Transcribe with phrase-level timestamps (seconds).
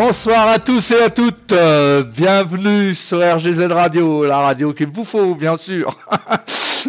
[0.00, 1.50] Bonsoir à tous et à toutes.
[1.50, 5.92] Euh, bienvenue sur RGZ Radio, la radio qu'il vous faut, bien sûr.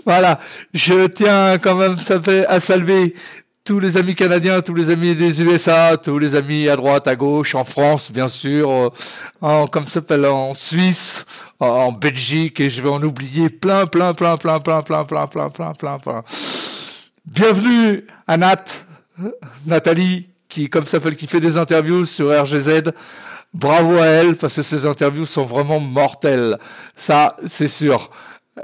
[0.05, 0.39] voilà.
[0.75, 1.95] Je tiens quand même
[2.47, 3.15] à saluer
[3.63, 7.15] tous les amis canadiens, tous les amis des USA, tous les amis à droite, à
[7.15, 8.89] gauche, en France, bien sûr, euh,
[9.41, 11.25] en, comme ça s'appelle, en Suisse,
[11.59, 15.49] en Belgique, et je vais en oublier plein, plein, plein, plein, plein, plein, plein, plein,
[15.49, 16.23] plein, plein, plein.
[17.25, 18.65] Bienvenue à Nat,
[19.65, 22.91] Nathalie, qui, comme s'appelle, qui fait des interviews sur RGZ.
[23.53, 26.57] Bravo à elle, parce que ces interviews sont vraiment mortelles.
[26.95, 28.11] Ça, c'est sûr.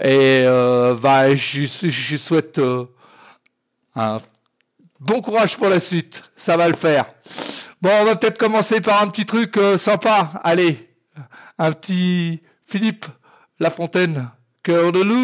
[0.01, 2.85] Et euh, bah, je, je souhaite euh,
[3.95, 4.17] un
[4.99, 6.21] bon courage pour la suite.
[6.35, 7.05] Ça va le faire.
[7.81, 10.41] Bon, on va peut-être commencer par un petit truc euh, sympa.
[10.43, 10.89] Allez,
[11.57, 13.05] un petit Philippe
[13.59, 14.29] Lafontaine,
[14.63, 15.23] cœur de loup.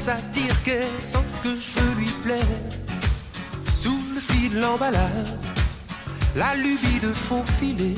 [0.00, 2.58] Sans que je veux lui plaire.
[3.74, 5.34] Sous le fil de l'emballage,
[6.36, 7.94] la lubie de faufiler,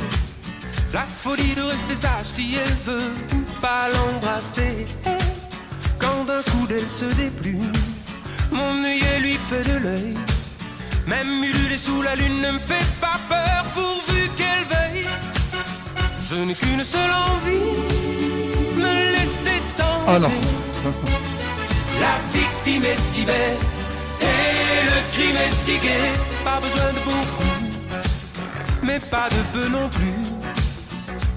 [0.93, 4.87] la folie de rester sage si elle veut ou pas l'embrasser.
[6.01, 7.73] Quand d'un coup d'elle se déplume,
[8.51, 10.17] mon œillet lui fait de l'œil.
[11.07, 15.07] Même ululé sous la lune ne me fait pas peur pourvu qu'elle veille.
[16.29, 17.71] Je n'ai qu'une seule envie,
[18.77, 20.09] me laisser tenter.
[20.09, 21.23] Oh non.
[22.65, 23.59] Victime est si belle
[24.21, 26.13] et le crime est si gai.
[26.45, 27.53] Pas besoin de beaucoup,
[28.85, 30.27] mais pas de peu non plus.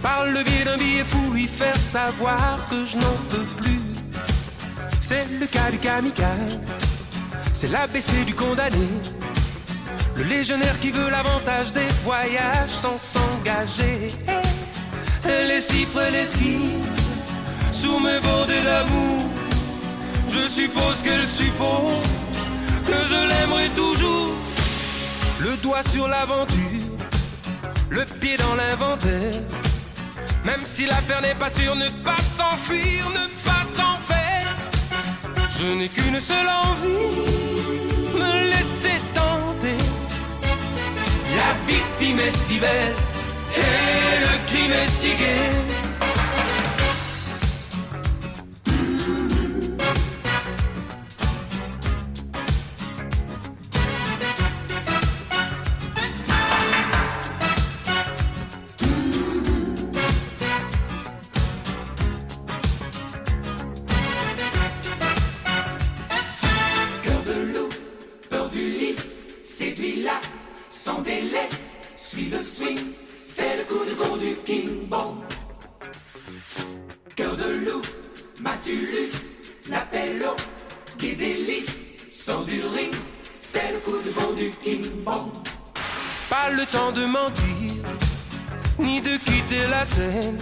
[0.03, 3.81] Par le biais d'un billet fou, lui faire savoir que je n'en peux plus.
[5.01, 6.59] C'est le cas du kamikaze,
[7.53, 8.87] c'est l'ABC du condamné.
[10.15, 14.11] Le légionnaire qui veut l'avantage des voyages sans s'engager.
[15.25, 16.77] Les chiffres, les skis,
[17.71, 19.34] sous mes bordées d'amour
[20.35, 22.03] je suppose qu'elle suppose
[22.85, 24.33] que je l'aimerai toujours.
[25.39, 26.97] Le doigt sur l'aventure,
[27.89, 29.41] le pied dans l'inventaire.
[30.43, 34.47] Même si l'affaire n'est pas sûre, ne pas s'enfuir, ne pas s'en faire.
[35.57, 37.15] Je n'ai qu'une seule envie,
[38.21, 39.79] me laisser tenter.
[41.39, 42.95] La victime est si belle
[43.55, 45.74] et le crime est si gai.
[90.15, 90.37] elle.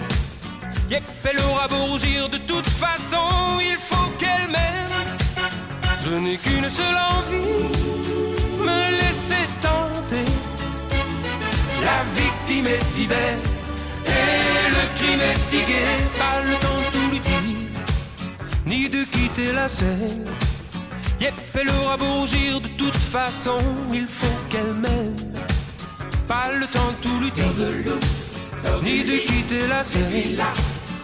[0.90, 3.26] Yep, elle aura beau rougir de toute façon,
[3.60, 4.98] il faut qu'elle m'aime.
[6.04, 7.70] Je n'ai qu'une seule envie,
[8.60, 10.26] me laisser tenter.
[11.82, 13.42] La victime est si belle,
[14.06, 15.98] et le crime est si gai.
[16.20, 17.68] Pas le temps de tout lui dire,
[18.66, 20.26] ni de quitter la scène.
[21.20, 23.58] Yep, elle aura beau rougir de toute façon,
[23.94, 25.16] il faut qu'elle m'aime.
[26.28, 28.23] Pas le temps de tout lui dire
[28.84, 30.52] ni de quitter la série là.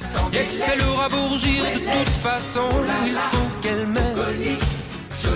[0.01, 2.67] Sans délai, elle aura beau rougir de toute façon,
[3.05, 4.57] il faut qu'elle m'aime.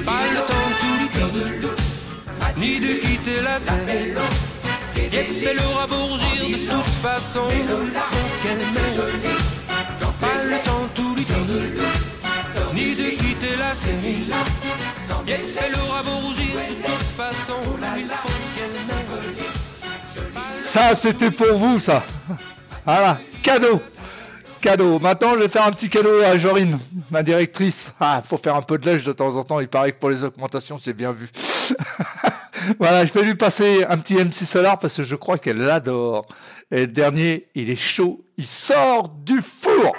[0.05, 1.75] Pas le temps tout de loup,
[2.57, 4.13] ni de quitter la série.
[4.95, 9.31] elle aura beau rougir de toute façon, il faut qu'elle m'aime.
[10.21, 11.93] Pas le temps tout de loup,
[12.73, 14.27] ni de quitter la série.
[15.27, 17.59] Elle aura beau rougir de toute façon,
[17.97, 18.42] il faut
[20.73, 22.03] ça, c'était pour vous, ça.
[22.83, 23.79] Voilà, cadeau.
[24.59, 24.97] Cadeau.
[24.97, 26.79] Maintenant, je vais faire un petit cadeau à Jorine,
[27.11, 27.91] ma directrice.
[27.99, 29.59] Ah, faut faire un peu de lèche de temps en temps.
[29.59, 31.29] Il paraît que pour les augmentations, c'est bien vu.
[32.79, 36.25] voilà, je vais lui passer un petit MC Solar parce que je crois qu'elle l'adore.
[36.71, 38.25] Et le dernier, il est chaud.
[38.39, 39.95] Il sort du four.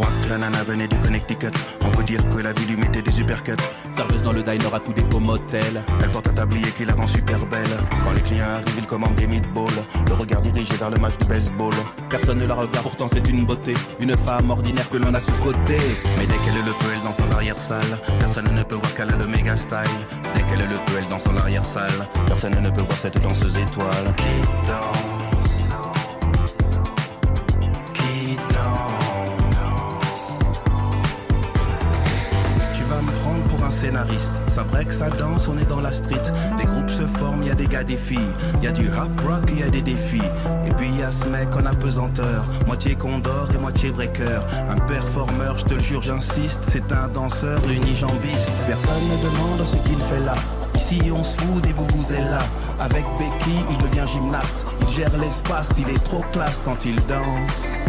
[0.00, 1.52] Crois que la nana venait du Connecticut.
[1.84, 3.64] On peut dire que la vie lui mettait des supercuts.
[3.90, 5.82] Serveuse dans le diner à coudé au motel.
[6.02, 7.76] Elle porte un tablier qui la rend super belle.
[8.04, 9.82] Quand les clients arrivent, ils commandent des meatballs.
[10.08, 11.74] Le regard dirigé vers le match de baseball.
[12.08, 13.74] Personne ne la regarde, pourtant c'est une beauté.
[14.00, 15.78] Une femme ordinaire que l'on a sous côté.
[16.16, 17.92] Mais dès qu'elle le peut, elle danse dans l'arrière-salle.
[18.18, 20.00] Personne ne peut voir qu'elle a le méga style.
[20.34, 22.08] Dès qu'elle le peut, elle danse dans l'arrière-salle.
[22.26, 24.34] Personne ne peut voir cette danseuse étoile qui
[24.66, 25.09] danse?
[34.46, 36.22] Ça break, ça danse, on est dans la street.
[36.58, 38.34] Les groupes se forment, y a des gars, des filles.
[38.62, 40.22] Y a du hop rock, y a des défis.
[40.66, 42.44] Et puis y a ce mec en apesanteur.
[42.66, 44.46] Moitié condor et moitié breaker.
[44.68, 46.60] Un performeur, je te le jure, j'insiste.
[46.70, 48.52] C'est un danseur unijambiste.
[48.66, 50.34] Personne ne demande ce qu'il fait là.
[50.76, 52.42] Ici on se fout et vous vous êtes là.
[52.78, 54.64] Avec Becky, il devient gymnaste.
[54.82, 57.80] Il gère l'espace, il est trop classe quand il danse.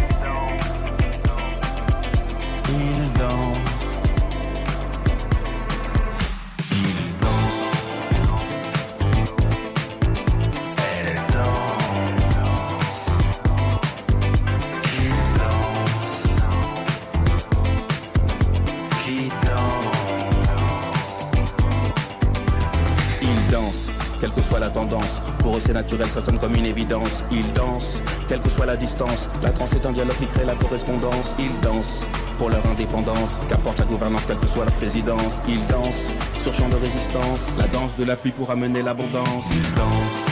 [25.62, 27.24] C'est naturel, ça sonne comme une évidence.
[27.32, 29.30] Il danse, quelle que soit la distance.
[29.44, 31.36] La transe est un dialogue qui crée la correspondance.
[31.40, 32.02] Il danse
[32.38, 33.46] pour leur indépendance.
[33.48, 35.42] Qu'importe la gouvernance, quelle que soit la présidence.
[35.48, 36.10] Il danse
[36.40, 37.42] sur champ de résistance.
[37.58, 39.46] La danse de la pluie pour amener l'abondance.
[39.52, 40.31] Il danse.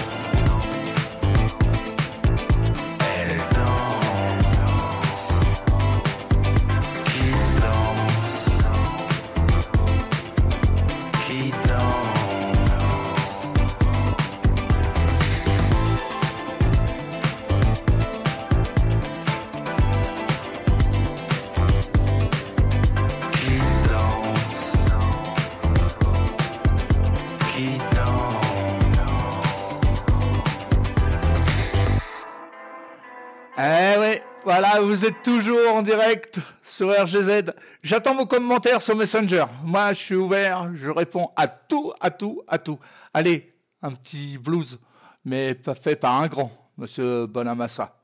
[34.99, 37.53] Vous êtes toujours en direct sur RGZ.
[37.83, 39.45] J'attends vos commentaires sur Messenger.
[39.63, 42.77] Moi, je suis ouvert, je réponds à tout, à tout, à tout.
[43.13, 44.77] Allez, un petit blues,
[45.23, 47.95] mais pas fait par un grand, monsieur Bonamassa.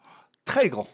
[0.46, 0.88] Très grand.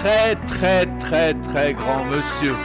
[0.00, 2.56] très très très très grand monsieur.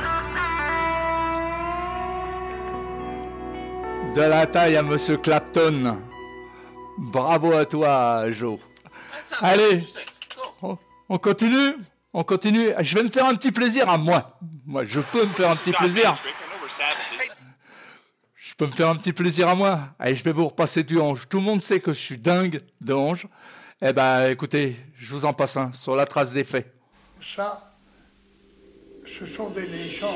[4.15, 6.01] De la taille à monsieur Clapton.
[6.97, 8.59] Bravo à toi, Joe.
[9.41, 9.83] Allez,
[10.61, 10.77] oh,
[11.09, 11.75] on continue
[12.13, 14.39] On continue Je vais me faire un petit plaisir à moi.
[14.65, 16.15] Moi, je peux me faire un petit plaisir.
[18.35, 19.89] Je peux me faire un petit plaisir à moi.
[19.99, 21.27] Allez, je vais vous repasser du ange.
[21.27, 23.27] Tout le monde sait que je suis dingue de ange.
[23.81, 26.74] Eh ben, écoutez, je vous en passe un sur la trace des faits.
[27.25, 27.73] Ça,
[29.03, 30.11] ce sont des légendes.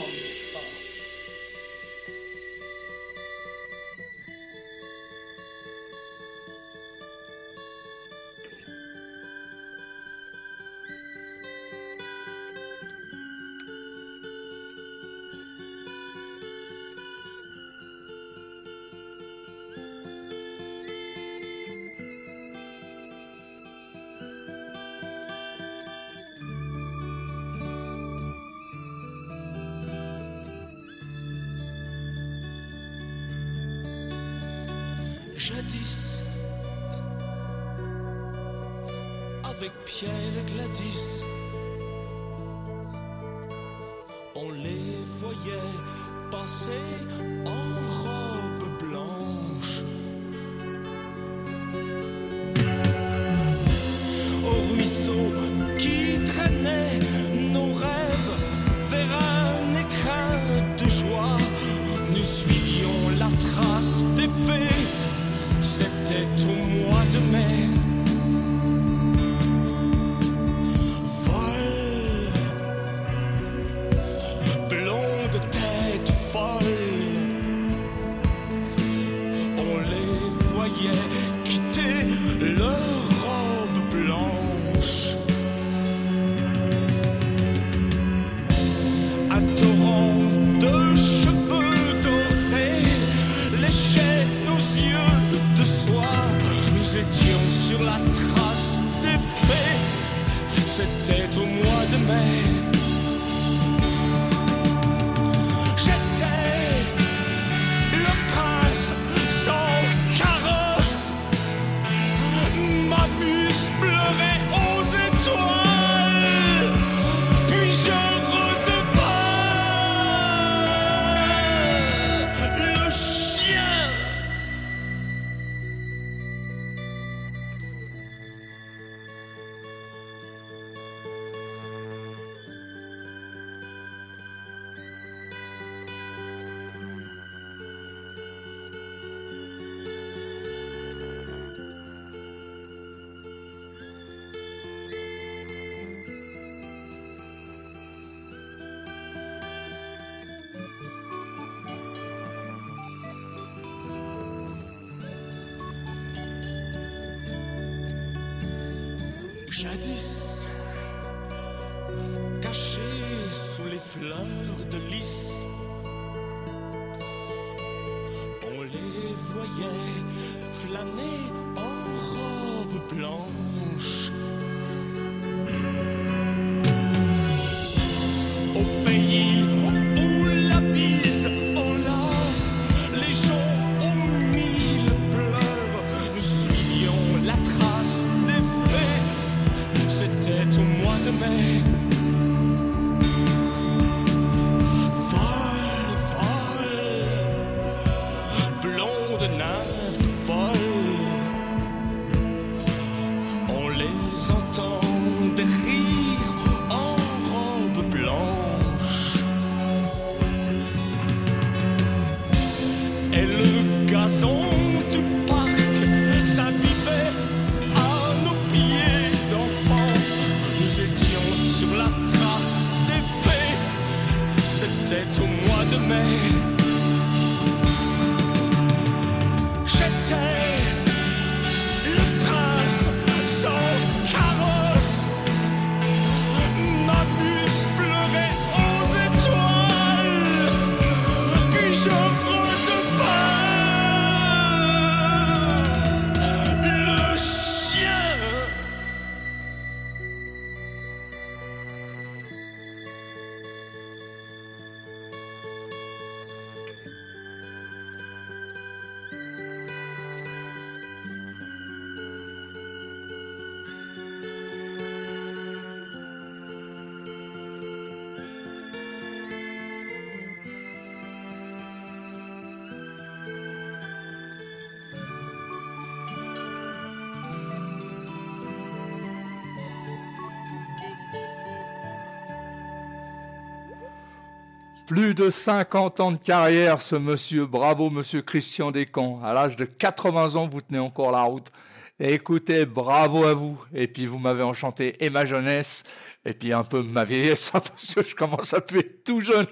[284.89, 287.45] Plus de 50 ans de carrière, ce monsieur.
[287.45, 289.21] Bravo, monsieur Christian Descamps.
[289.23, 291.51] À l'âge de 80 ans, vous tenez encore la route.
[291.99, 293.63] écoutez, bravo à vous.
[293.71, 295.83] Et puis, vous m'avez enchanté et ma jeunesse,
[296.25, 299.45] et puis un peu ma vieillesse, hein, parce que je commence à puer tout jeune.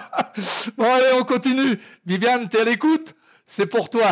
[0.76, 1.78] bon, allez, on continue.
[2.04, 3.14] Viviane, t'es à l'écoute?
[3.46, 4.10] C'est pour toi.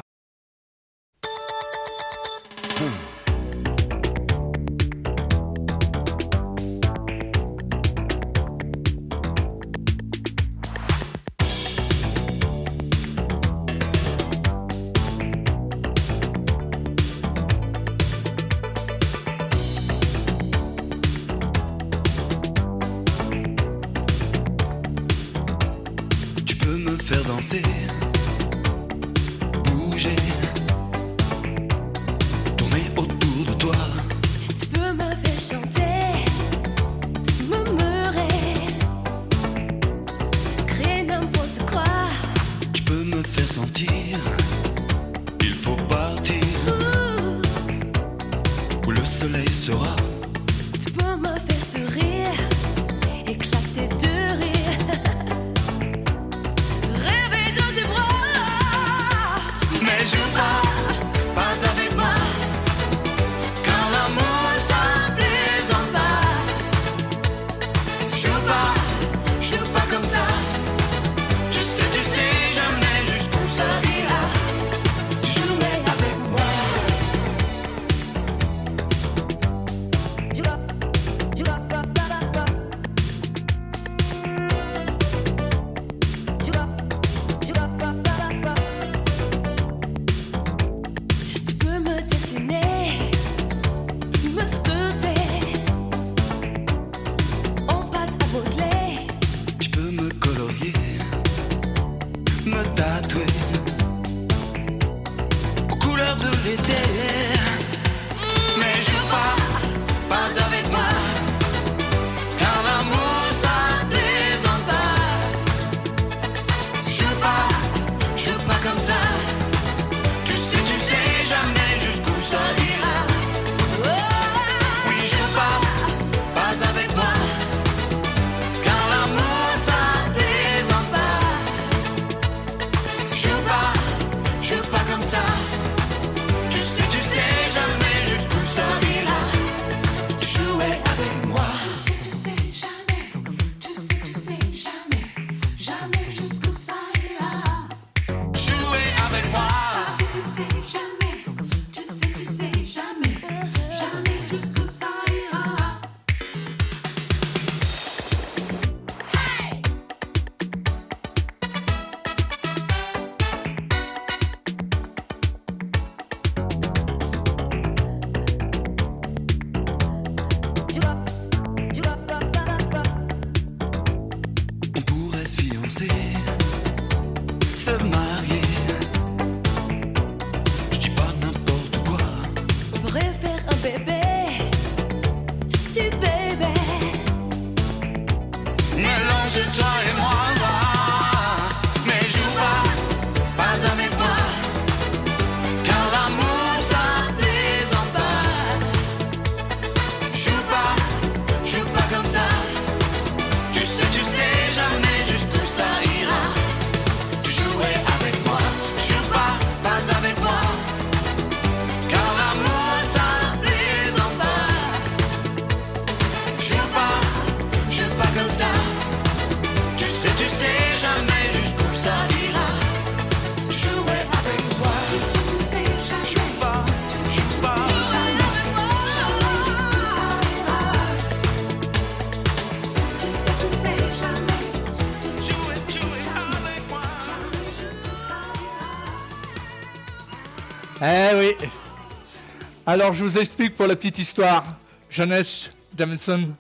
[242.72, 244.44] Alors, je vous explique pour la petite histoire.
[244.88, 246.34] Jeunesse Jamison,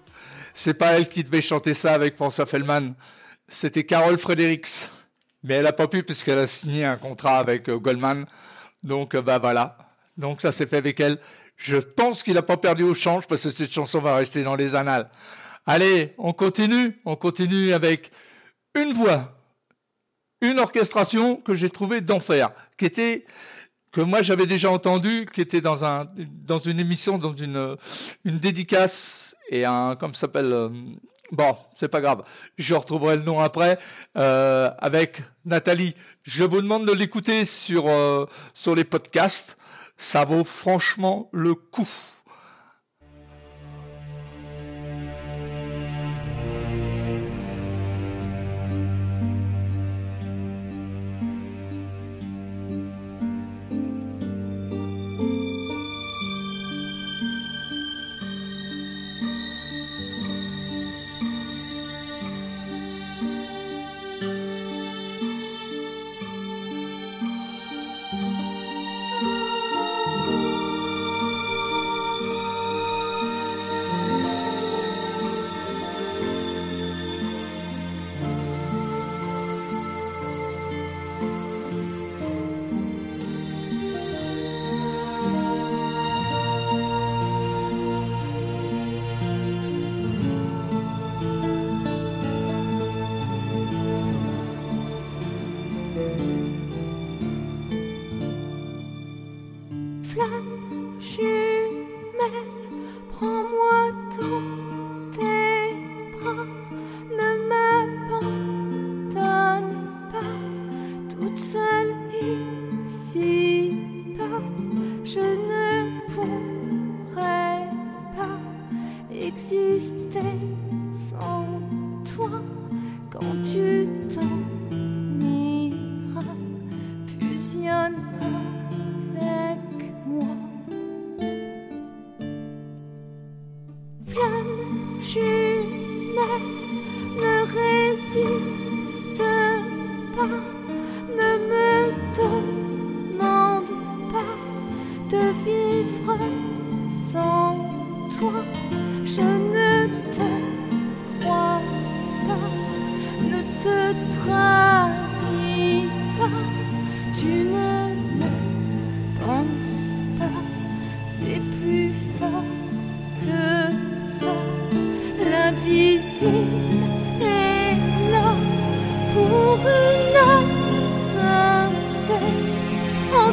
[0.54, 2.94] c'est pas elle qui devait chanter ça avec François Fellman.
[3.48, 4.88] C'était Carole Fredericks.
[5.42, 8.24] Mais elle n'a pas pu puisqu'elle a signé un contrat avec euh, Goldman.
[8.82, 9.76] Donc, euh, bah voilà.
[10.16, 11.18] Donc, ça s'est fait avec elle.
[11.56, 14.56] Je pense qu'il n'a pas perdu au change parce que cette chanson va rester dans
[14.56, 15.10] les annales.
[15.66, 16.98] Allez, on continue.
[17.04, 18.10] On continue avec
[18.74, 19.38] une voix,
[20.40, 23.26] une orchestration que j'ai trouvée d'enfer, qui était
[23.92, 27.76] que moi j'avais déjà entendu, qui était dans, un, dans une émission, dans une,
[28.24, 30.68] une dédicace et un, comme ça s'appelle, euh,
[31.30, 32.24] bon, c'est pas grave,
[32.56, 33.78] je retrouverai le nom après,
[34.16, 35.94] euh, avec Nathalie.
[36.22, 39.56] Je vous demande de l'écouter sur, euh, sur les podcasts,
[39.96, 41.88] ça vaut franchement le coup.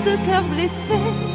[0.10, 1.29] de cœur blessé.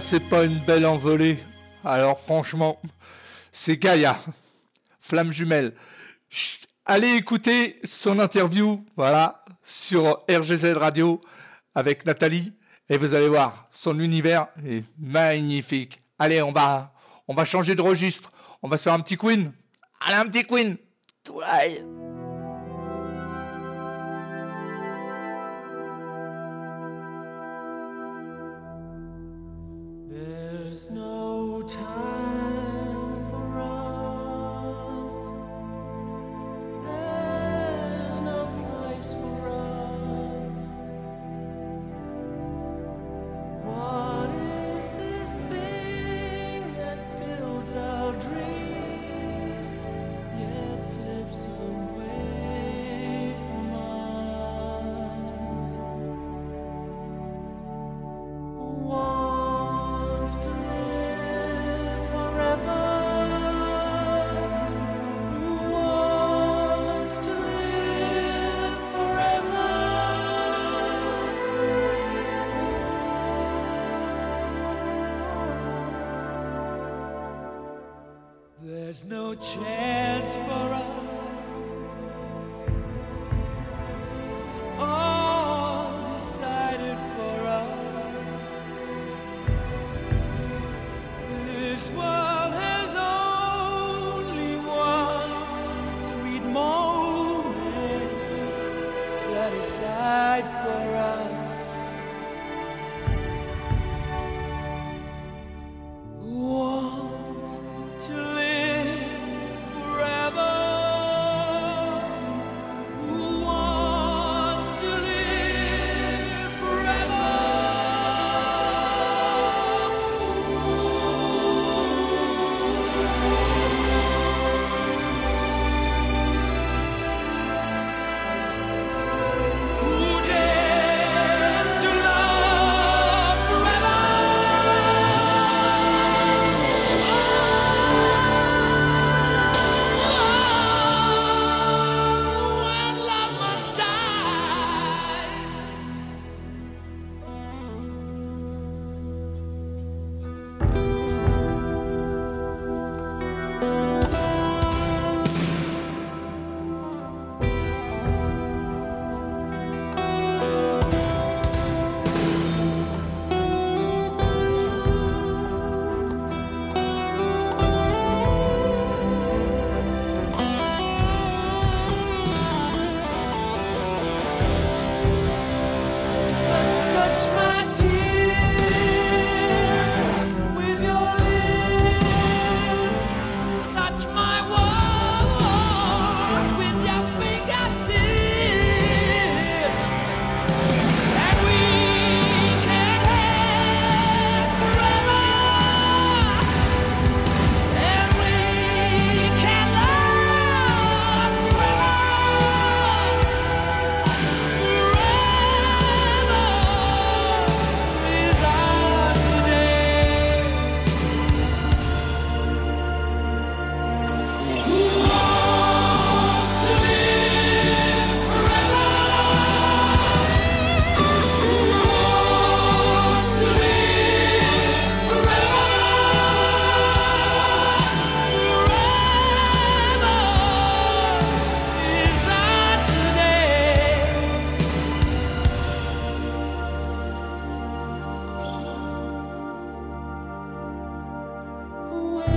[0.00, 1.38] C'est pas une belle envolée,
[1.84, 2.80] alors franchement,
[3.52, 4.18] c'est Gaïa,
[5.00, 5.74] flamme jumelle.
[6.84, 11.20] Allez écouter son interview, voilà, sur RGZ Radio
[11.74, 12.52] avec Nathalie,
[12.88, 15.98] et vous allez voir, son univers est magnifique.
[16.18, 16.92] Allez, on va,
[17.28, 19.52] on va changer de registre, on va faire un petit Queen.
[20.00, 20.76] Allez, un petit Queen.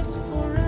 [0.01, 0.13] For.
[0.13, 0.58] forever.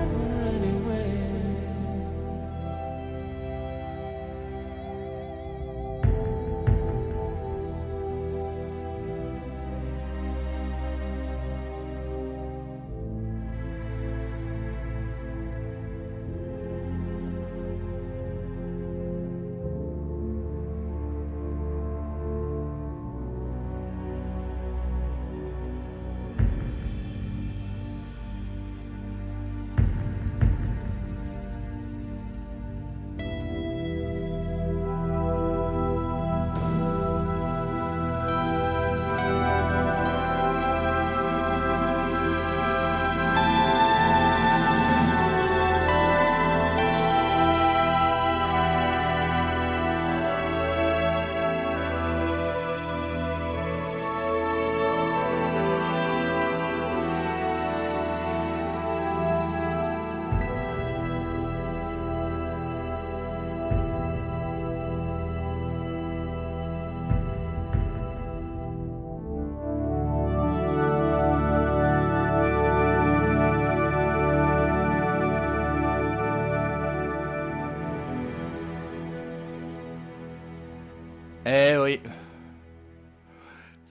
[81.83, 81.99] oui.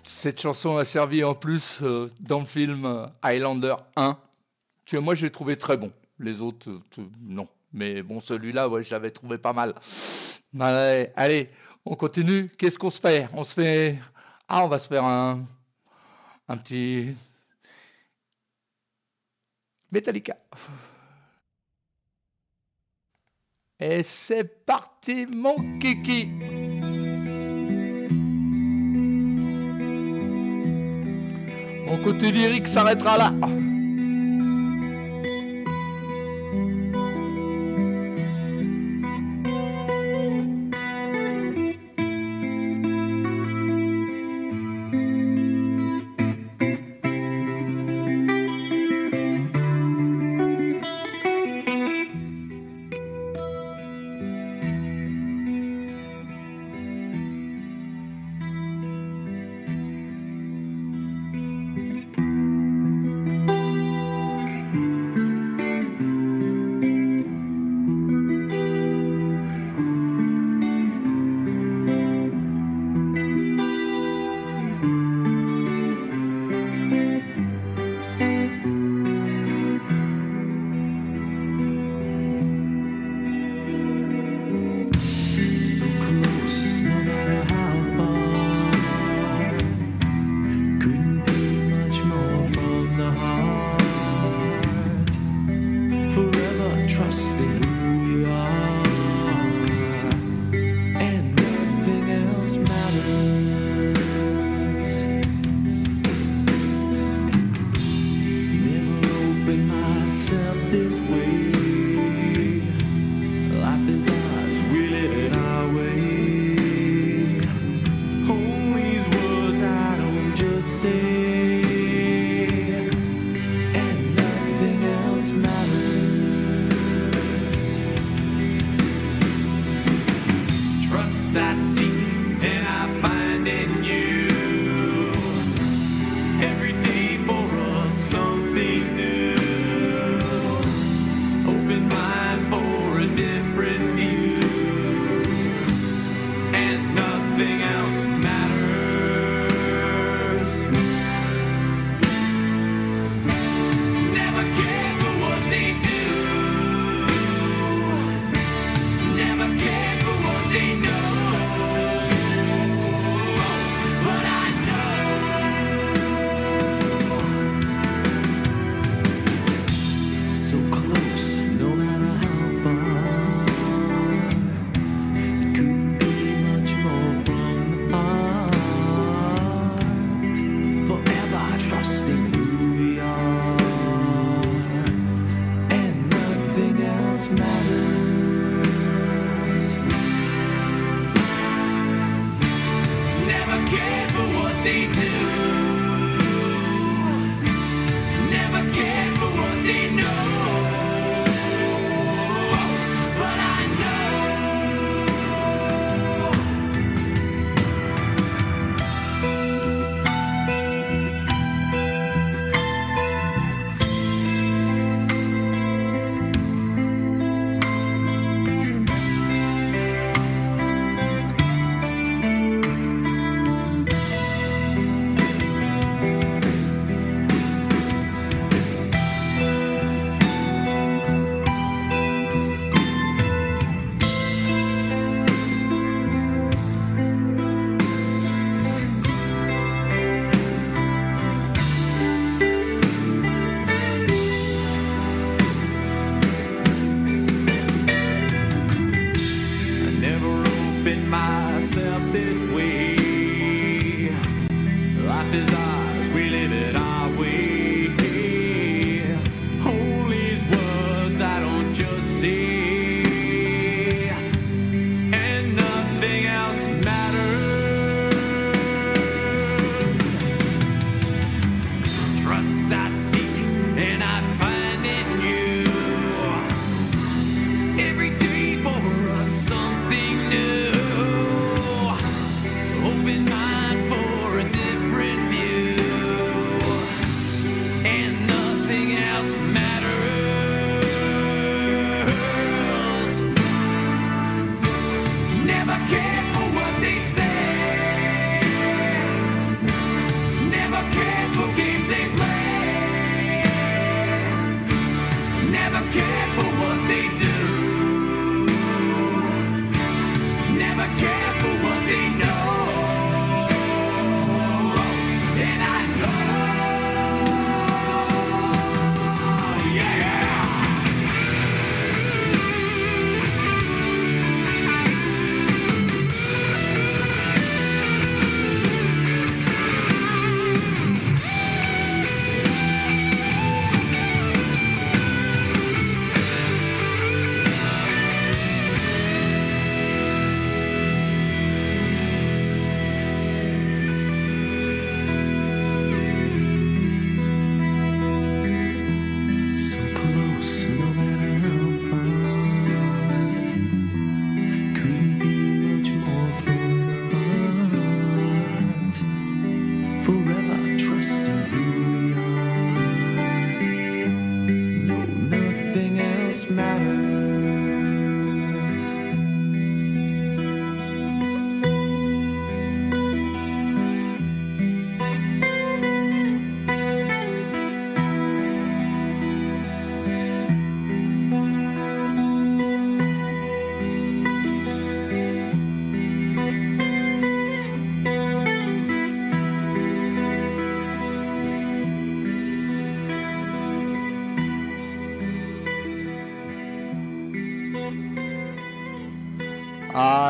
[0.04, 4.18] Cette chanson a servi en plus euh, dans le film euh, Highlander 1,
[4.86, 5.92] que moi j'ai trouvé très bon.
[6.18, 7.48] Les autres, euh, non.
[7.72, 9.74] Mais bon, celui-là, ouais, je l'avais trouvé pas mal.
[10.58, 11.50] Allez, allez
[11.84, 12.48] on continue.
[12.58, 13.28] Qu'est-ce qu'on se fait?
[13.32, 13.98] On se fait.
[14.48, 15.44] Ah, on va se faire un,
[16.48, 17.14] un petit.
[19.90, 20.36] Metallica.
[23.78, 26.28] Et c'est parti, mon kiki!
[31.90, 33.32] Mon côté lyrique s'arrêtera là.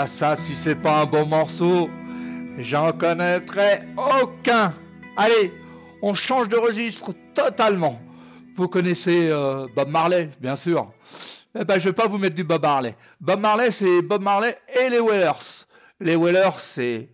[0.02, 1.90] Ah, ça, si c'est pas un bon morceau,
[2.56, 4.72] j'en connaîtrais aucun.
[5.14, 5.52] Allez,
[6.00, 8.00] on change de registre totalement.
[8.56, 10.90] Vous connaissez euh, Bob Marley, bien sûr.
[11.54, 12.96] Eh ben, je vais pas vous mettre du Bob Marley.
[13.20, 15.66] Bob Marley, c'est Bob Marley et les Wellers.
[16.00, 17.10] Les Wellers, c'est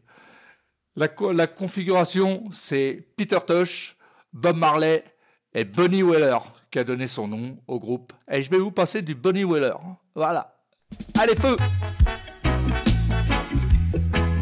[0.95, 3.97] la, la, configuration, c'est Peter Tosh,
[4.33, 5.03] Bob Marley
[5.53, 6.39] et Bonnie Weller
[6.71, 8.13] qui a donné son nom au groupe.
[8.31, 9.75] Et je vais vous passer du Bonnie Weller.
[10.15, 10.55] Voilà.
[11.19, 11.57] Allez, feu!
[13.93, 14.36] Bye.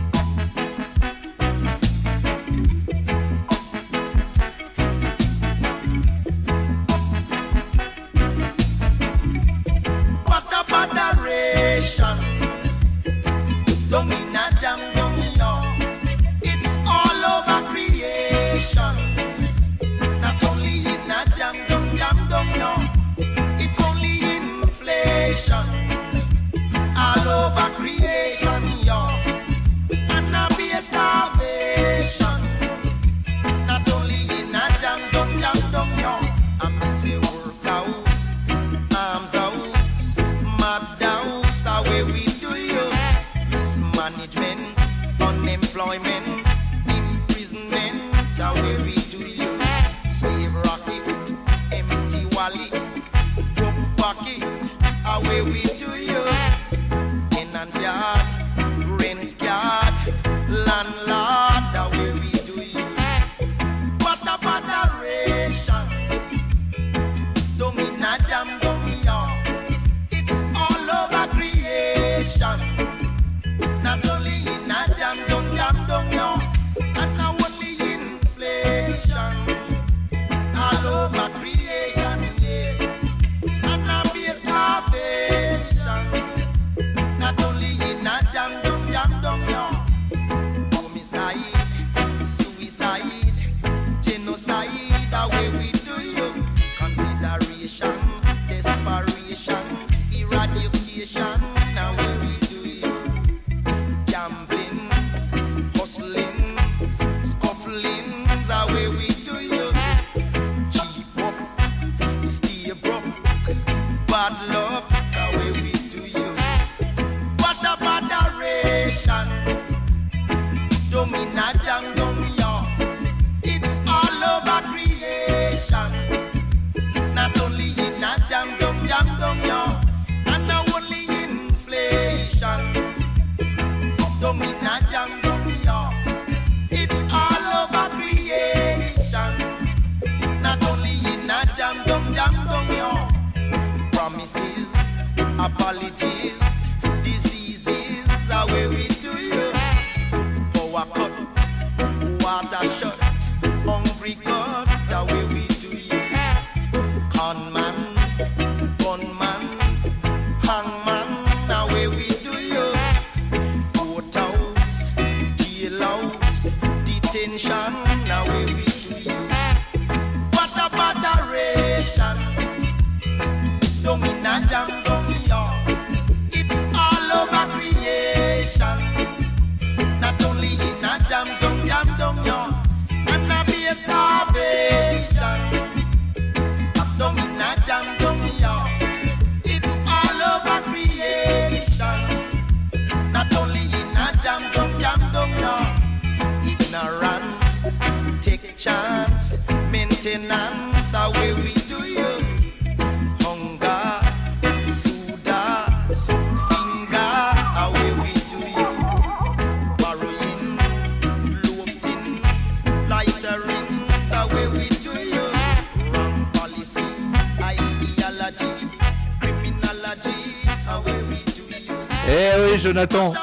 [222.07, 223.15] Eh oui, Jonathan.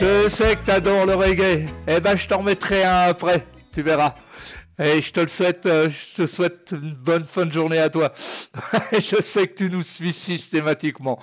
[0.00, 1.66] Je sais que t'adores le reggae.
[1.88, 3.44] Eh ben, je t'en mettrai un après.
[3.72, 4.14] Tu verras.
[4.82, 7.90] Et je te le souhaite, euh, je te souhaite une bonne fin de journée à
[7.90, 8.14] toi.
[8.92, 11.18] je sais que tu nous suis systématiquement.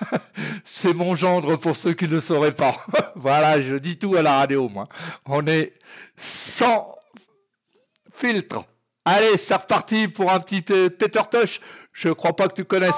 [0.66, 2.84] C'est mon gendre pour ceux qui ne sauraient pas.
[3.14, 4.88] voilà, je dis tout à la radio, moi.
[5.24, 5.72] On est
[6.18, 6.94] sans
[8.14, 8.62] filtre.
[9.06, 11.60] Allez, c'est reparti pour un petit Peter Tosh.
[11.92, 12.92] Je crois pas que tu connaisses.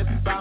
[0.00, 0.39] I'm sorry.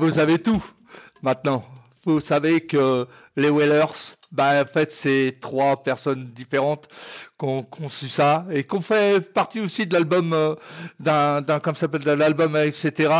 [0.00, 0.64] Vous savez tout
[1.22, 1.62] maintenant.
[2.04, 6.88] Vous savez que les Whalers, bah, en fait, c'est trois personnes différentes
[7.38, 10.54] qui ont conçu ça et qu'on fait partie aussi de l'album, euh,
[10.98, 13.12] d'un, comme ça s'appelle, de l'album, etc.,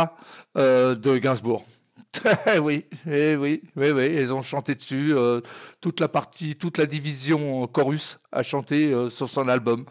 [0.57, 1.65] euh, de Gainsbourg.
[2.61, 5.13] oui, eh oui, oui, oui, ils ont chanté dessus.
[5.15, 5.41] euh,
[5.81, 9.85] toute la partie, toute la division chorus a chanté euh, sur son album.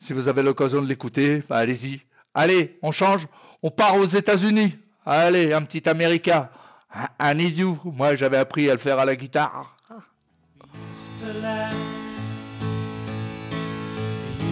[0.00, 2.00] Si vous avez l'occasion de l'écouter, bah, allez-y.
[2.34, 3.28] Allez, on change,
[3.62, 4.76] on part aux États-Unis.
[5.06, 6.48] Allez, un petit Américain.
[7.20, 7.78] I need you.
[7.84, 9.70] Moi, j'avais appris à le faire à la guitare.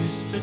[0.05, 0.37] used to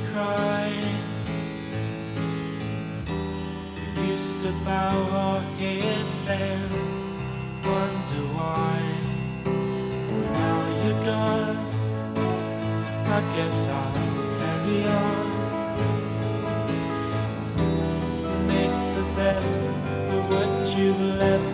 [4.20, 6.60] used to bow our heads then,
[7.64, 8.80] wonder why.
[10.34, 11.58] Now you're gone,
[13.16, 13.92] I guess I'll
[14.38, 15.29] carry on.
[20.80, 21.49] You've left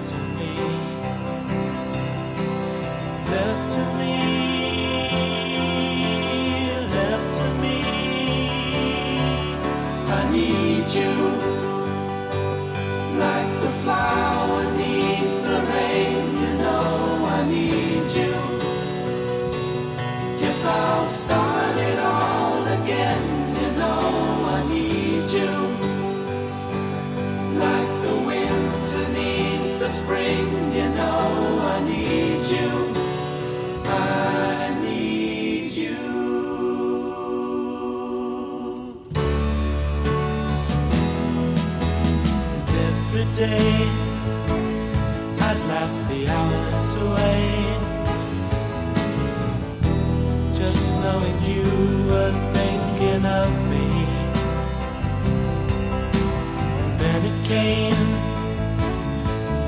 [57.49, 58.11] And came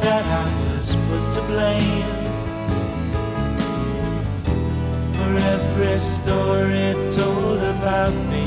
[0.03, 2.24] that I was put to blame
[5.14, 8.47] for every story told about me.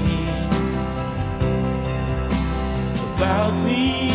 [3.16, 4.10] About me,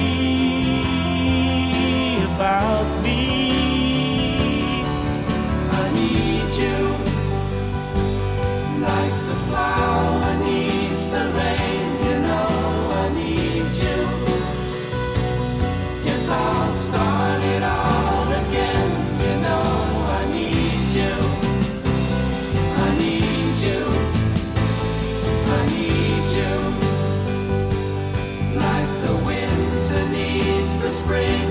[2.25, 2.86] about
[31.07, 31.46] spring.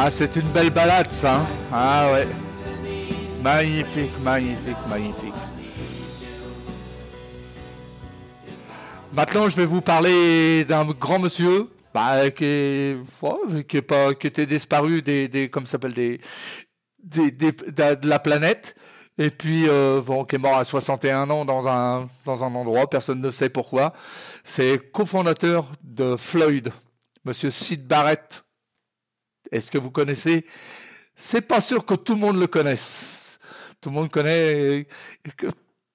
[0.00, 1.40] Ah, c'est une belle balade, ça.
[1.40, 1.46] hein.
[1.72, 2.28] Ah ouais.
[3.42, 5.34] Magnifique, magnifique, magnifique.
[9.12, 14.14] Maintenant, je vais vous parler d'un grand monsieur bah, qui, est, ouais, qui, est pas,
[14.14, 16.20] qui était disparu des, des comme s'appelle des,
[17.02, 18.76] des, des- de de la planète
[19.16, 22.88] et puis euh, bon, qui est mort à 61 ans dans un, dans un endroit,
[22.88, 23.92] personne ne sait pourquoi.
[24.44, 26.72] C'est cofondateur de Floyd,
[27.24, 28.44] monsieur Sid Barrett.
[29.50, 30.44] Est-ce que vous connaissez?
[31.16, 33.38] C'est pas sûr que tout le monde le connaisse.
[33.80, 34.86] Tout le monde connaît,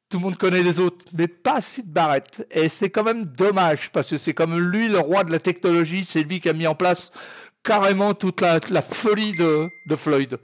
[0.09, 2.45] tout le monde connaît les autres, mais pas Sid Barrett.
[2.51, 6.05] Et c'est quand même dommage parce que c'est comme lui le roi de la technologie.
[6.05, 7.11] C'est lui qui a mis en place
[7.63, 10.39] carrément toute la, folie de Floyd.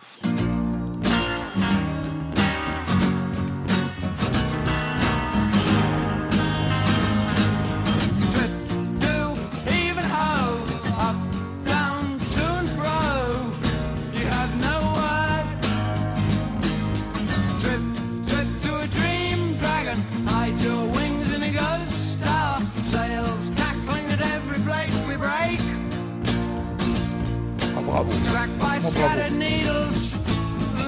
[28.04, 28.24] problem.
[28.26, 30.16] Cracked by scattered needles,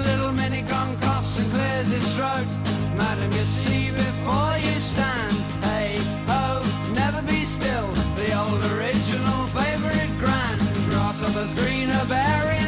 [0.05, 2.45] little mini gun coughs and clears his throat.
[2.95, 5.31] Madam, you see before you stand.
[5.63, 5.97] Hey,
[6.27, 6.61] ho,
[6.93, 7.87] never be still.
[8.15, 10.61] The old original favorite grand.
[10.89, 12.60] Grasshoppers green are bearing.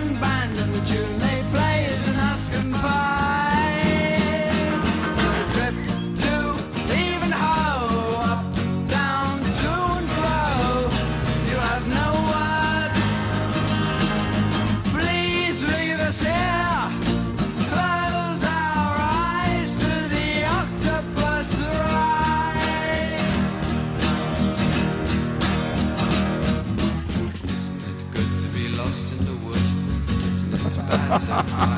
[31.20, 31.73] Sometimes.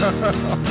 [0.00, 0.69] Ha ha ha!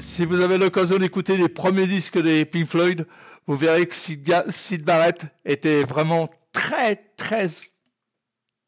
[0.00, 3.06] si vous avez l'occasion d'écouter les premiers disques des Pink Floyd,
[3.46, 7.48] vous verrez que Sid, Barrett était vraiment très, très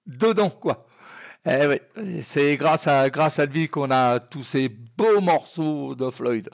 [0.06, 0.86] dedans, quoi.
[1.46, 6.08] Eh oui, c'est grâce à, grâce à lui qu'on a tous ces beaux morceaux de
[6.10, 6.48] Floyd.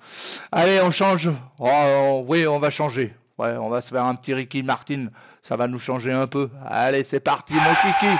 [0.50, 1.30] Allez, on change.
[1.58, 3.14] Oh, oui, on va changer.
[3.38, 5.06] Ouais, on va se faire un petit Ricky Martin.
[5.42, 6.50] Ça va nous changer un peu.
[6.66, 8.16] Allez, c'est parti, mon kiki.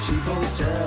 [0.00, 0.77] 起风了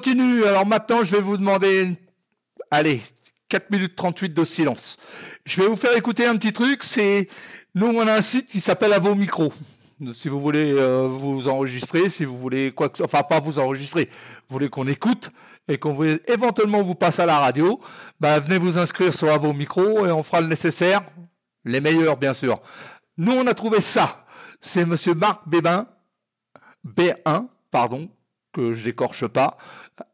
[0.00, 0.44] continue.
[0.46, 1.94] Alors maintenant, je vais vous demander,
[2.70, 3.02] allez,
[3.50, 4.96] 4 minutes 38 de silence.
[5.44, 6.84] Je vais vous faire écouter un petit truc.
[6.84, 7.28] C'est
[7.74, 9.52] nous, on a un site qui s'appelle À vos micros.
[10.14, 12.96] Si vous voulez euh, vous enregistrer, si vous voulez quoi que...
[12.96, 14.08] ce soit, enfin pas vous enregistrer,
[14.48, 15.30] vous voulez qu'on écoute
[15.68, 16.04] et qu'on vous...
[16.26, 17.78] éventuellement vous passe à la radio,
[18.18, 21.02] bah, venez vous inscrire sur À vos micros et on fera le nécessaire,
[21.66, 22.62] les meilleurs bien sûr.
[23.18, 24.24] Nous, on a trouvé ça.
[24.62, 25.86] C'est Monsieur Marc Bébin,
[26.86, 28.08] B1, pardon,
[28.52, 29.56] que je n'écorche pas,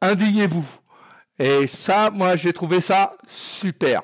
[0.01, 0.64] indignez-vous.
[1.39, 4.03] Et ça, moi, j'ai trouvé ça super.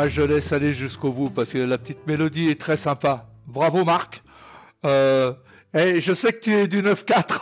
[0.00, 3.26] Ah, je laisse aller jusqu'au bout parce que la petite mélodie est très sympa.
[3.48, 4.22] Bravo Marc.
[4.86, 5.32] Euh,
[5.74, 7.40] je sais que tu es du 9-4.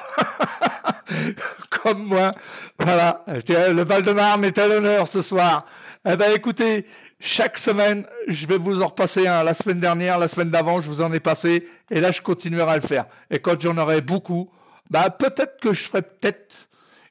[1.83, 2.33] Comme moi.
[2.79, 3.23] Voilà.
[3.27, 5.67] Le Val-de-Marne est à l'honneur ce soir.
[6.09, 6.87] Eh ben écoutez,
[7.21, 9.45] chaque semaine, je vais vous en repasser un.
[9.45, 11.69] La semaine dernière, la semaine d'avant, je vous en ai passé.
[11.91, 13.05] Et là, je continuerai à le faire.
[13.29, 14.51] Et quand j'en aurai beaucoup,
[14.89, 16.69] bah, peut-être que je ferai peut-être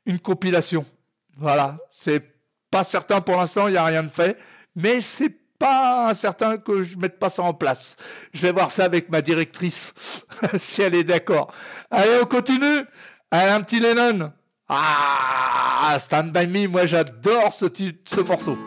[0.08, 0.88] une compilation.
[1.38, 1.78] Voilà.
[1.92, 2.24] C'est
[2.72, 4.40] pas certain pour l'instant, il n'y a rien de fait.
[4.76, 7.96] Mais c'est pas certain que je mette pas ça en place.
[8.34, 9.94] Je vais voir ça avec ma directrice,
[10.58, 11.54] si elle est d'accord.
[11.90, 12.86] Allez, on continue.
[13.32, 14.32] Allez, un petit Lennon.
[14.68, 18.58] Ah, Stand By Me, moi j'adore ce, ce morceau.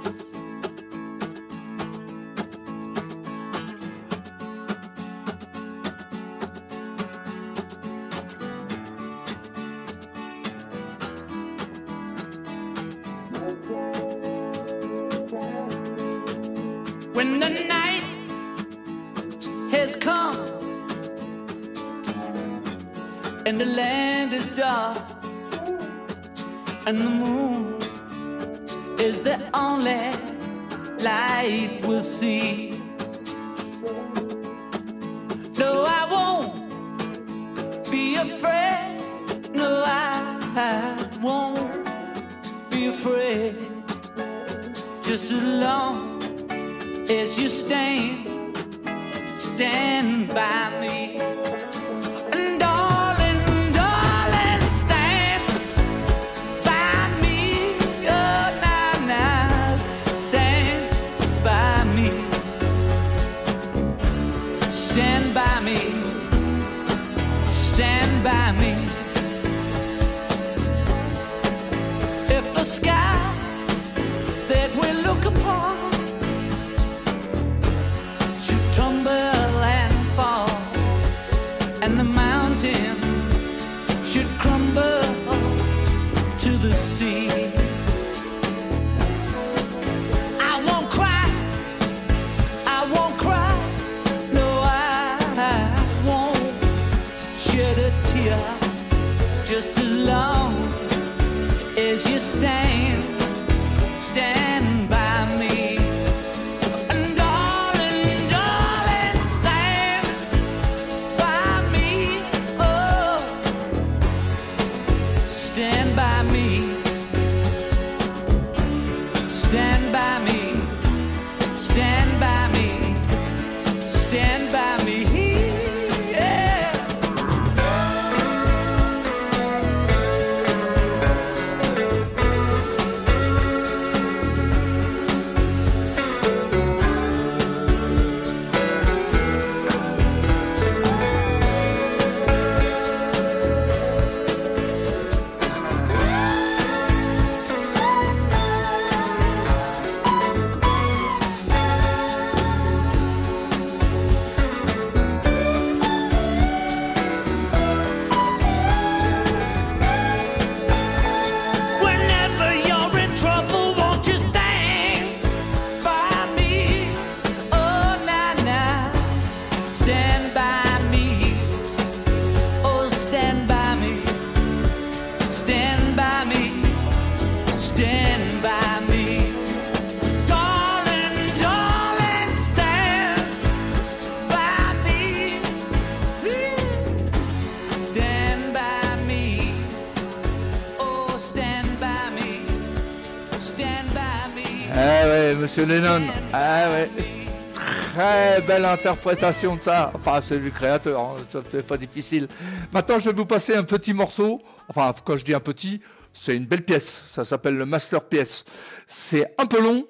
[198.46, 199.90] Belle interprétation de ça.
[199.94, 201.14] Enfin, c'est du créateur, hein,
[201.50, 202.28] c'est pas difficile.
[202.72, 204.40] Maintenant, je vais vous passer un petit morceau.
[204.68, 205.80] Enfin, quand je dis un petit,
[206.14, 207.02] c'est une belle pièce.
[207.08, 208.44] Ça s'appelle le Masterpiece.
[208.86, 209.86] C'est un peu long,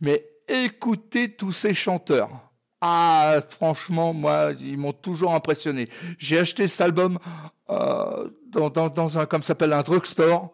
[0.00, 2.30] mais écoutez tous ces chanteurs.
[2.80, 5.88] Ah, franchement, moi, ils m'ont toujours impressionné.
[6.18, 7.18] J'ai acheté cet album
[7.70, 10.52] euh, dans, un, comme s'appelle, un drugstore.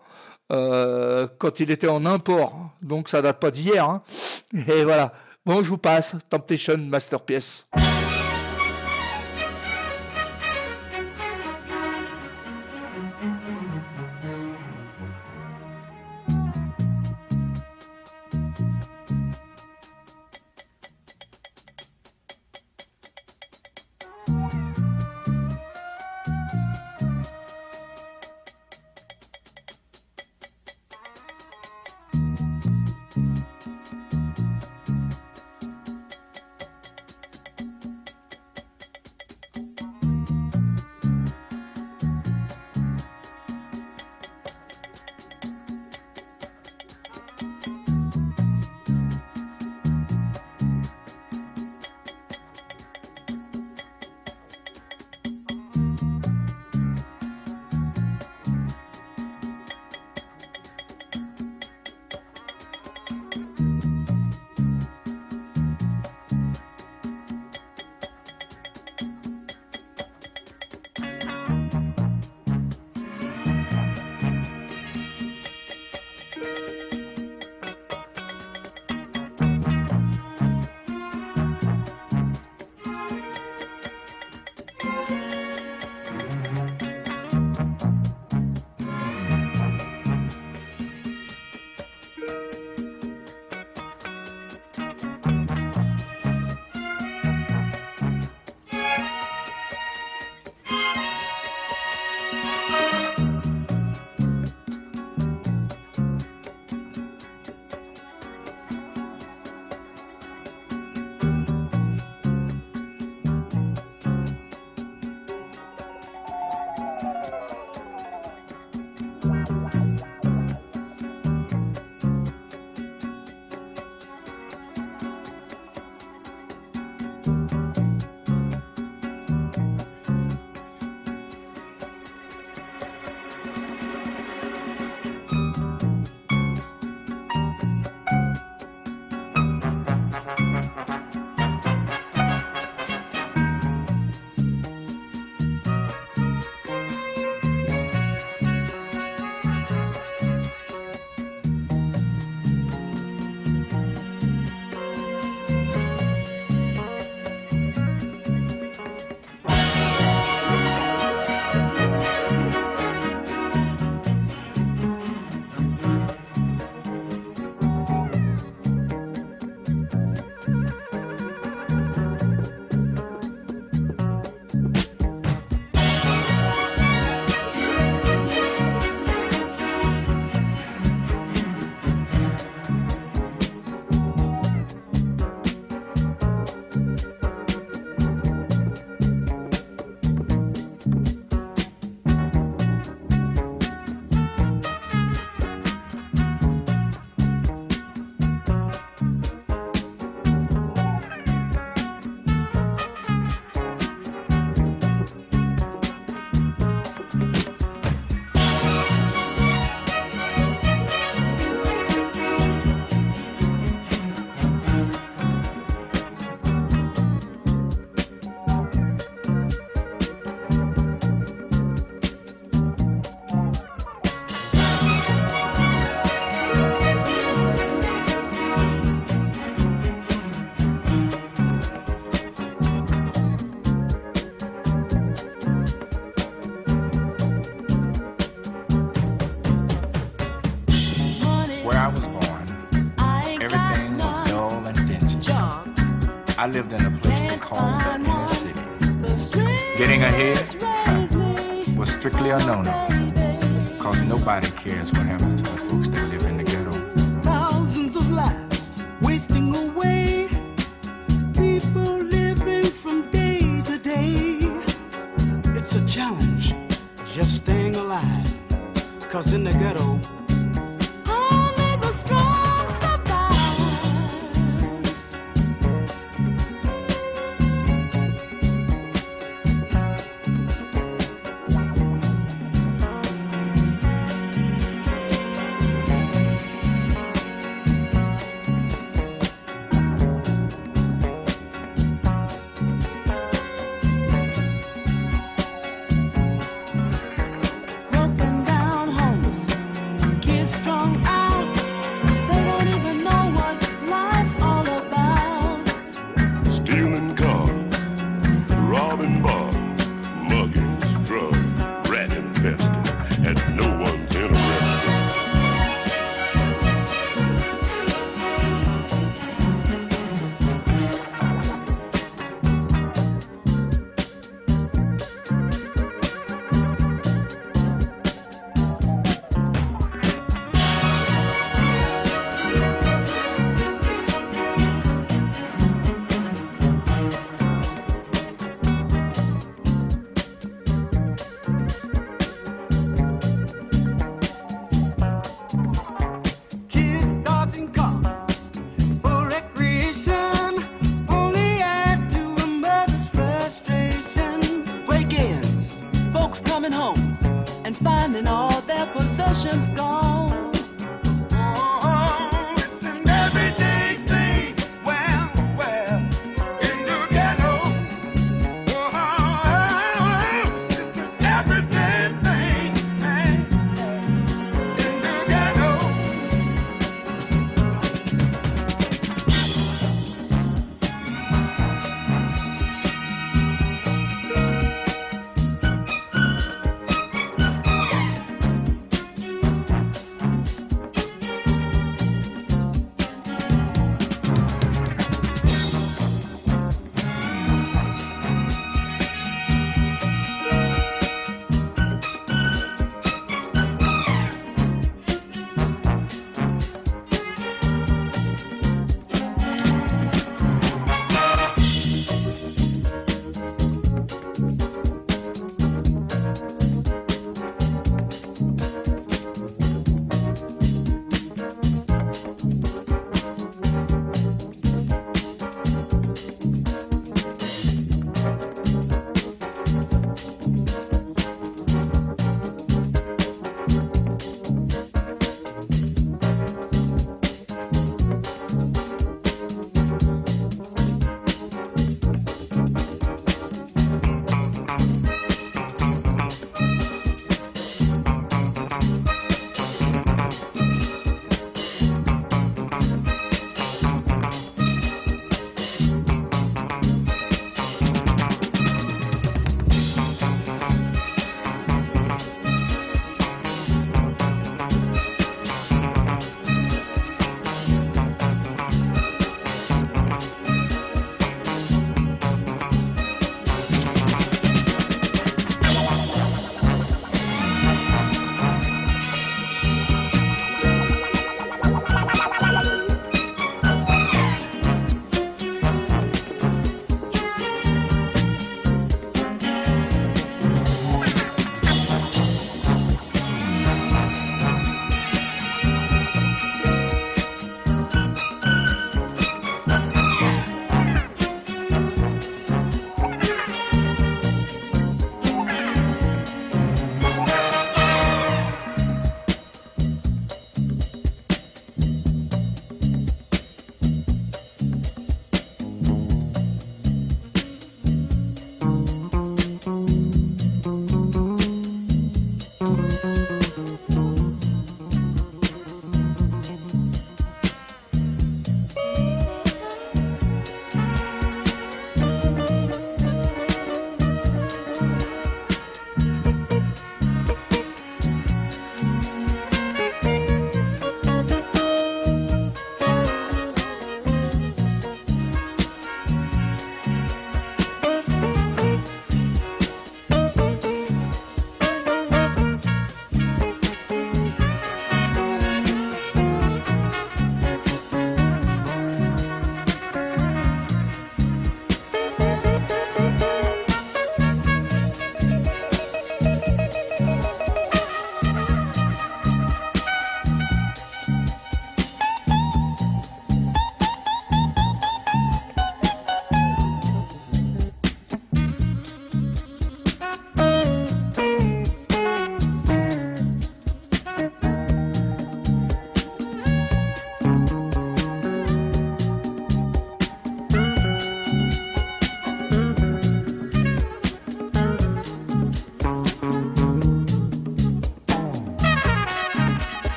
[0.52, 3.88] euh, quand il était en import, donc ça date pas d'hier.
[3.88, 4.02] hein.
[4.68, 5.12] Et voilà.
[5.46, 7.66] Bon, je vous passe Temptation Masterpiece.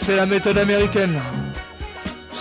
[0.00, 1.20] C'est la méthode américaine.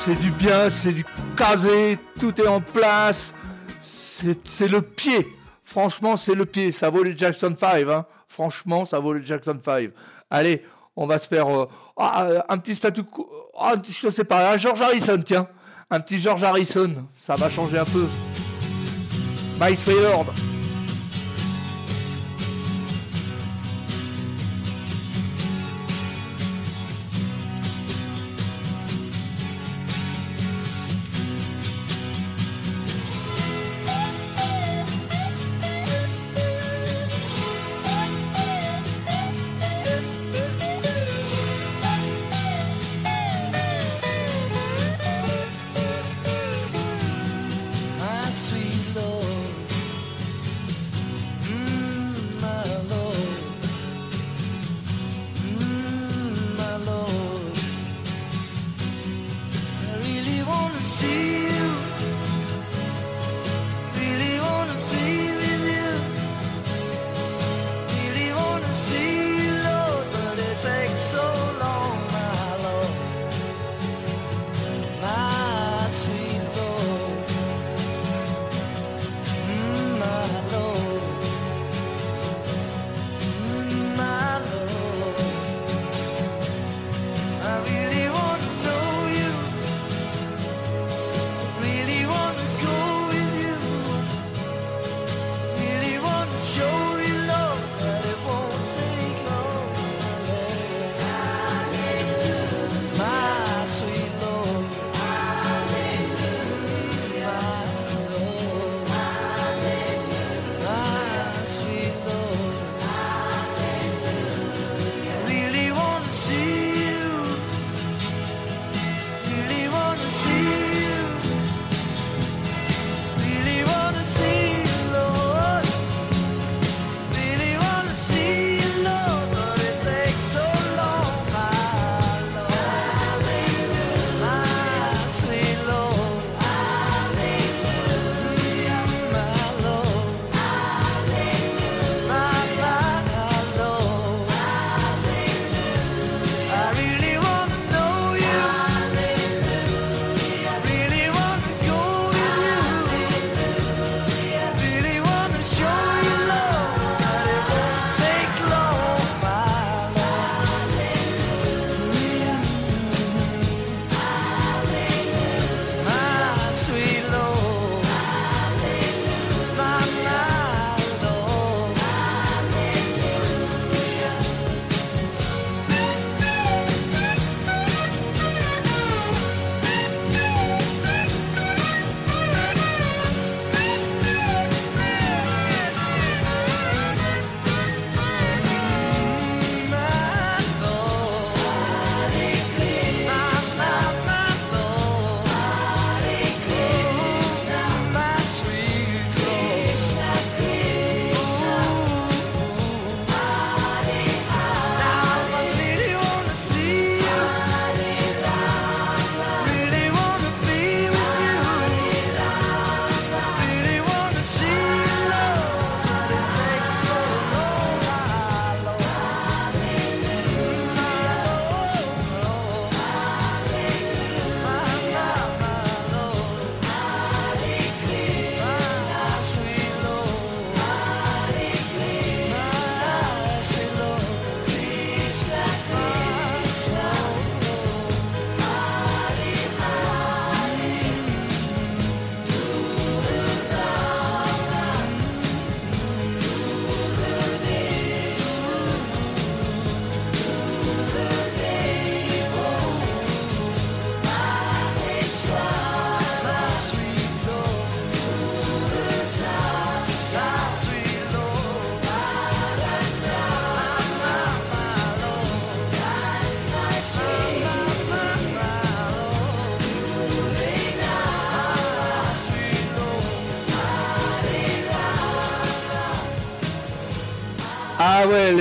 [0.05, 1.05] C'est du bien, c'est du
[1.35, 3.33] casé, tout est en place.
[3.81, 5.27] C'est le pied.
[5.63, 6.71] Franchement, c'est le pied.
[6.71, 7.87] Ça vaut le Jackson 5.
[7.89, 8.05] Hein.
[8.27, 9.91] Franchement, ça vaut le Jackson 5.
[10.29, 10.63] Allez,
[10.95, 11.67] on va se faire euh,
[11.97, 13.29] ah, euh, un petit statu quo.
[13.57, 15.47] Ah, un petit- sais pas, un George Harrison, tiens.
[15.89, 17.07] Un petit George Harrison.
[17.25, 18.07] Ça va changer un peu.
[19.59, 20.25] Miles Taylor.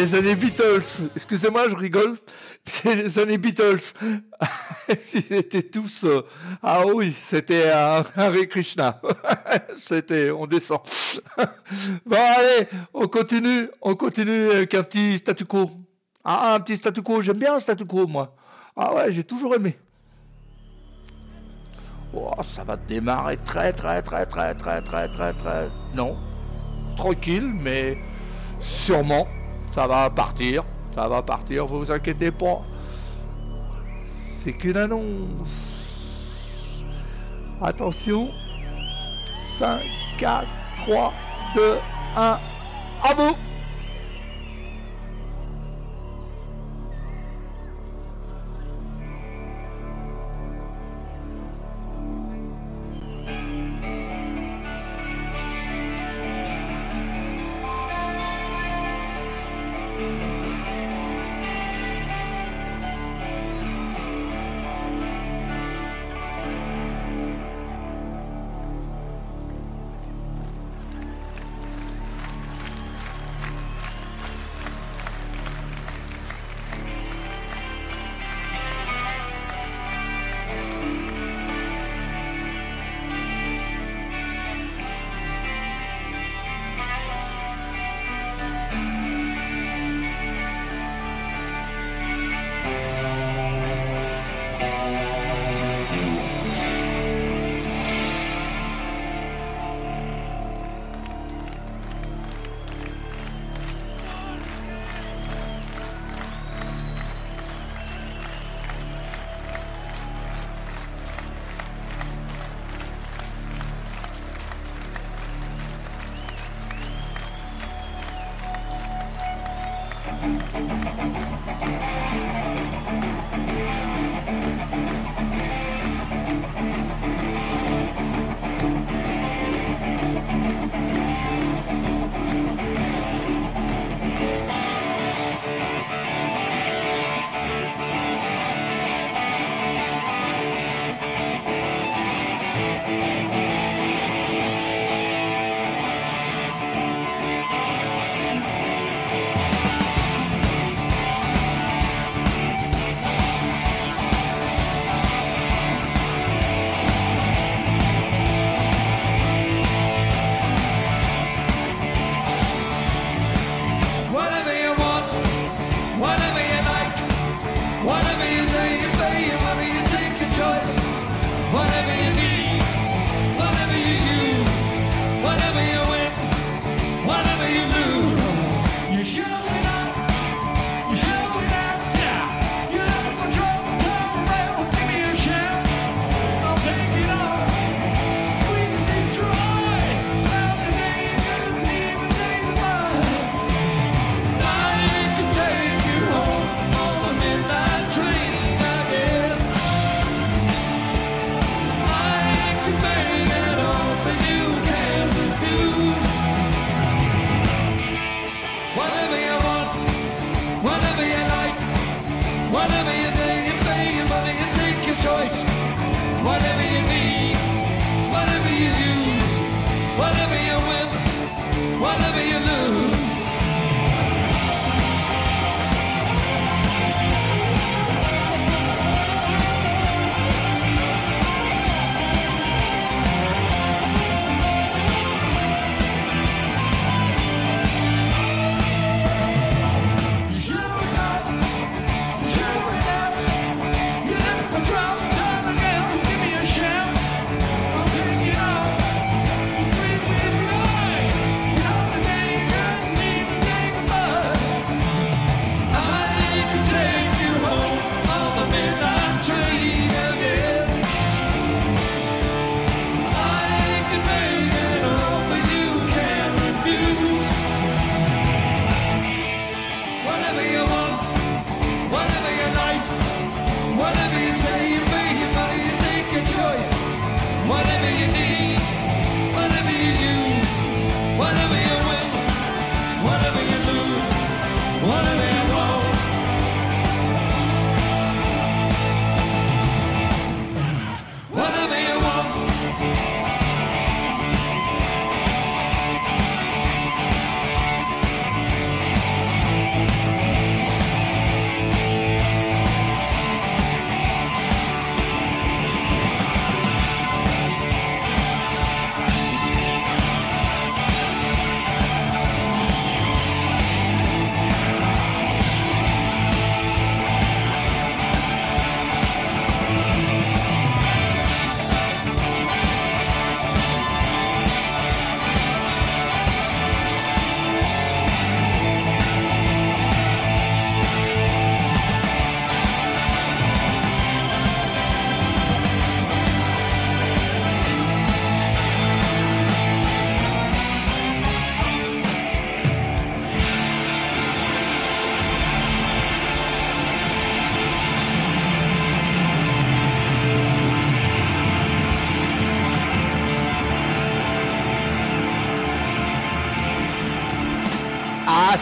[0.09, 1.11] les années Beatles.
[1.17, 2.17] Excusez-moi, je rigole.
[2.85, 3.93] Les années Beatles.
[5.15, 6.05] Ils étaient tous.
[6.05, 6.23] Euh,
[6.63, 9.01] ah oui, c'était un Hare Krishna.
[9.85, 10.31] c'était.
[10.31, 10.81] On descend.
[12.07, 13.69] bon, allez, on continue.
[13.83, 15.71] On continue avec un petit statu quo.
[16.25, 17.21] Ah, un petit statu quo.
[17.21, 18.35] J'aime bien un statu quo, moi.
[18.75, 19.77] Ah ouais, j'ai toujours aimé.
[22.15, 25.69] Oh, ça va démarrer très, très, très, très, très, très, très, très.
[25.95, 26.17] Non.
[26.97, 27.99] Tranquille, mais
[28.61, 29.27] sûrement.
[29.79, 30.65] Ça va partir.
[30.93, 32.63] Ça va partir, vous vous inquiétez pas.
[34.43, 35.47] C'est qu'une annonce.
[37.63, 38.29] Attention.
[39.57, 39.81] 5,
[40.19, 40.49] 4,
[40.85, 41.13] 3,
[41.55, 41.77] 2,
[42.17, 42.21] 1.
[42.21, 42.41] À
[43.17, 43.37] vous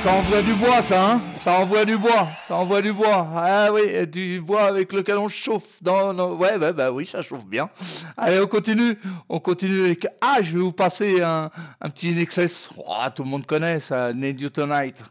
[0.07, 3.29] ça envoie du bois, ça, hein Ça envoie du bois, ça envoie du bois.
[3.35, 5.65] Ah oui, du bois avec lequel on chauffe.
[5.81, 6.35] Dans, dans...
[6.35, 7.69] Ouais, bah, bah, oui, ça chauffe bien.
[8.17, 8.97] Allez, on continue.
[9.29, 10.07] On continue avec...
[10.21, 11.51] Ah, je vais vous passer un,
[11.87, 12.69] petit Nexus.
[12.77, 15.03] Oh, tout le monde connaît ça, Newtonite.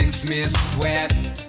[0.00, 1.47] makes me sweat.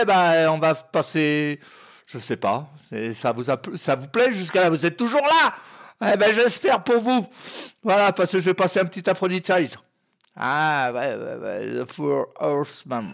[0.00, 1.60] Eh ben, on va passer.
[2.06, 2.68] Je sais pas.
[3.14, 5.54] Ça vous, ça vous plaît jusqu'à là Vous êtes toujours là
[6.00, 7.26] eh ben, j'espère pour vous.
[7.82, 9.50] Voilà, parce que je vais passer un petit Aphrodite.
[10.36, 13.08] Ah, ouais, ouais, ouais, The Four Horsemen.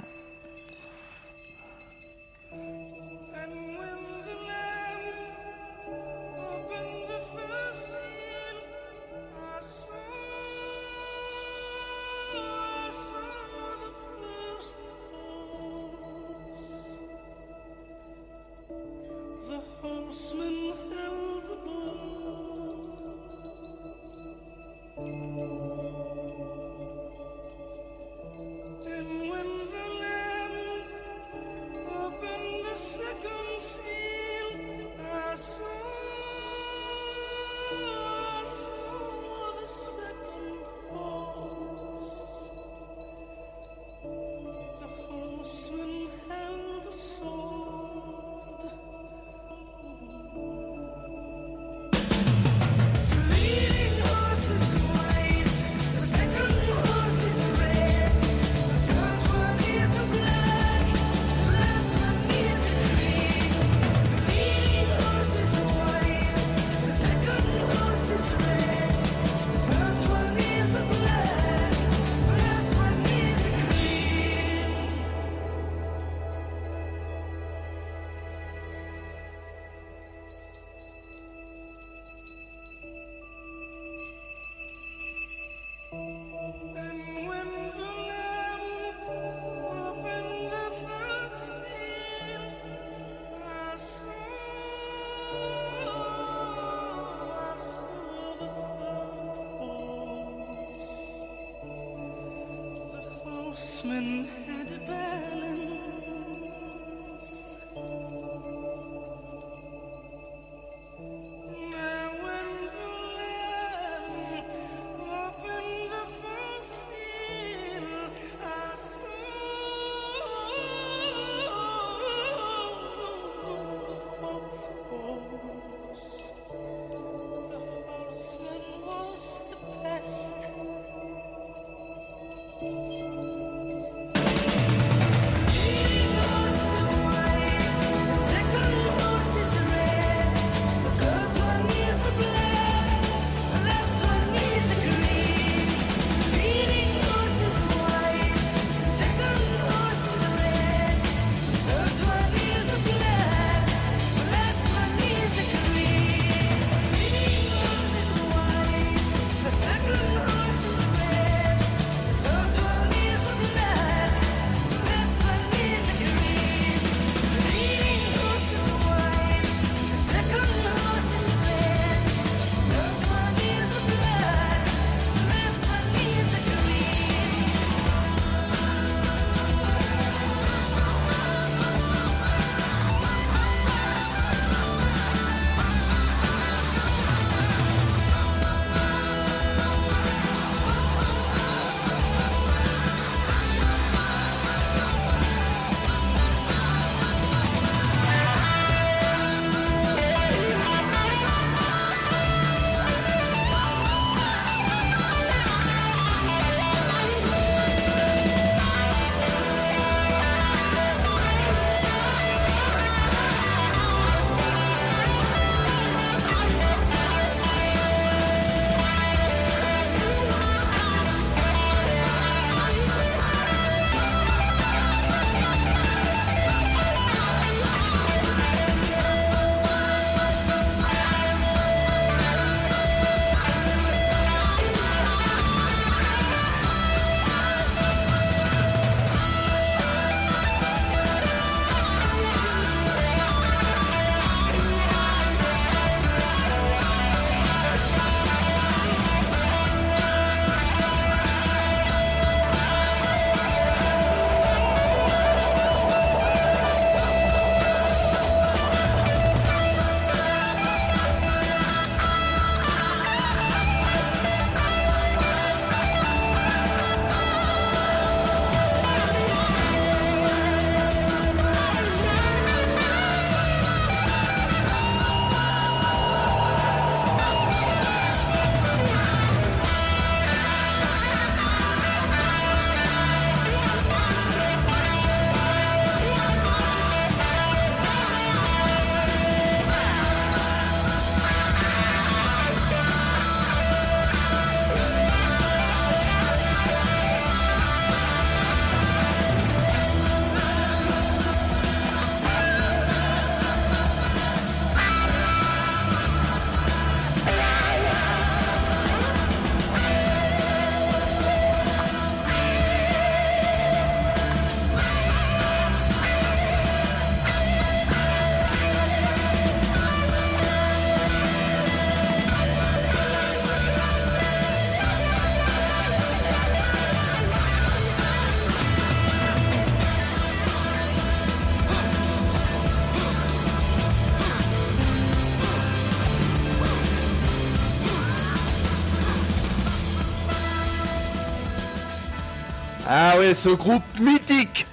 [343.44, 344.64] Ce groupe mythique,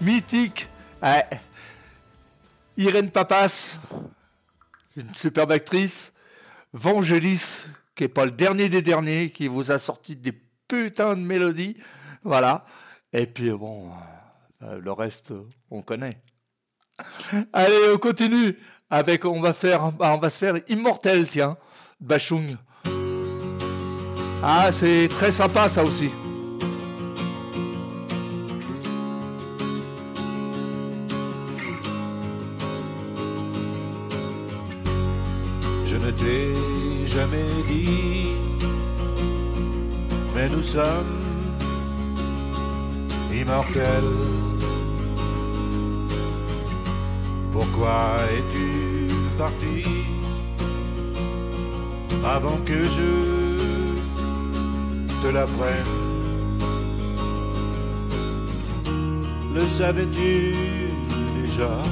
[0.00, 0.66] mythique.
[2.76, 3.76] Irène Papas,
[4.96, 6.12] une superbe actrice.
[6.72, 7.44] Vangelis,
[7.94, 10.32] qui est pas le dernier des derniers, qui vous a sorti des
[10.66, 11.76] putains de mélodies.
[12.24, 12.66] Voilà.
[13.12, 13.92] Et puis bon,
[14.62, 15.32] euh, le reste,
[15.70, 16.20] on connaît.
[17.52, 18.58] Allez, on continue
[18.90, 21.56] avec, on va faire, bah, on va se faire Immortel, tiens,
[22.00, 22.56] Bachung.
[24.42, 26.10] Ah, c'est très sympa ça aussi.
[37.08, 38.36] Jamais dit,
[40.34, 41.16] mais nous sommes
[43.32, 44.16] immortels.
[47.50, 49.08] Pourquoi es-tu
[49.38, 49.84] parti
[52.24, 53.12] avant que je
[55.22, 55.94] te l'apprenne?
[59.54, 60.54] Le savais-tu
[61.40, 61.82] déjà?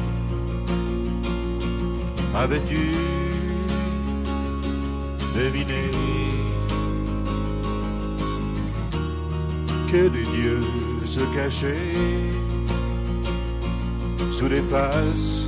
[2.35, 3.16] Avais-tu
[5.37, 5.91] deviné
[9.91, 10.63] que des dieux
[11.05, 11.95] se cachaient
[14.33, 15.47] sous des faces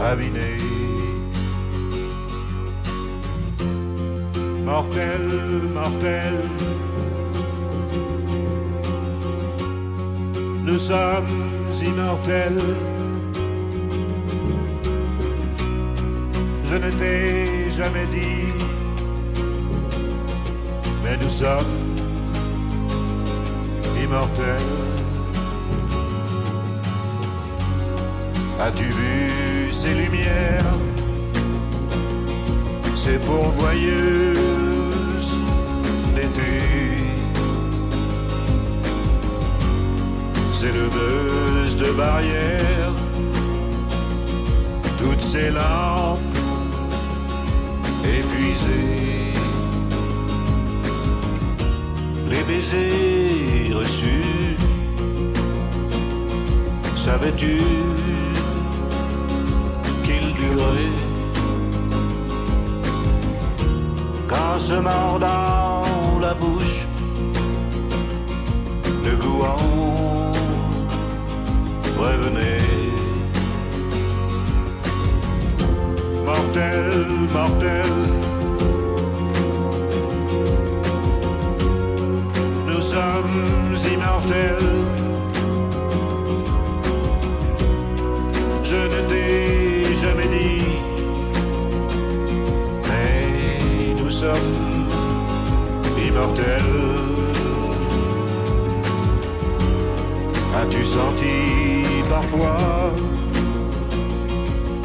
[0.00, 0.58] avinées.
[4.64, 5.24] Mortel,
[5.74, 6.34] mortel,
[10.64, 11.34] nous sommes
[11.84, 12.58] immortels.
[16.64, 18.52] Je ne t'ai jamais dit,
[21.02, 21.74] mais nous sommes
[24.04, 24.72] immortels.
[28.60, 30.76] As-tu vu ces lumières,
[32.94, 34.36] ces pourvoyeuses
[36.14, 36.52] d'été,
[40.52, 42.92] ces leveuses de barrières,
[44.98, 46.31] toutes ces lampes
[48.04, 49.32] épuisées,
[52.28, 54.56] les baisers reçus,
[56.96, 57.58] savais-tu
[60.04, 60.96] qu'il durait
[64.28, 65.82] qu'en se mordant
[66.20, 66.86] la bouche,
[69.04, 69.56] le goût en
[76.54, 77.86] Mortel,
[82.66, 84.56] nous sommes immortels.
[88.62, 90.64] Je ne t'ai jamais dit,
[92.88, 94.88] mais nous sommes
[96.06, 96.72] immortels.
[100.60, 102.92] As-tu senti parfois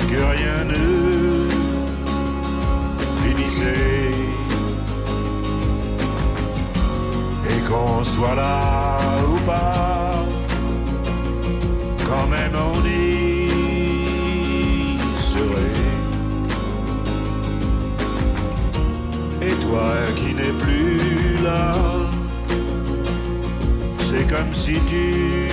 [0.10, 1.07] que rien ne
[7.50, 8.98] et qu'on soit là
[9.32, 10.26] ou pas,
[12.08, 13.48] quand même on y
[15.18, 15.82] serait.
[19.42, 21.76] Et toi qui n'es plus là,
[24.00, 25.48] c'est comme si tu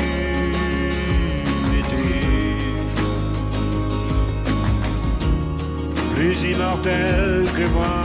[6.14, 8.03] plus immortel que moi.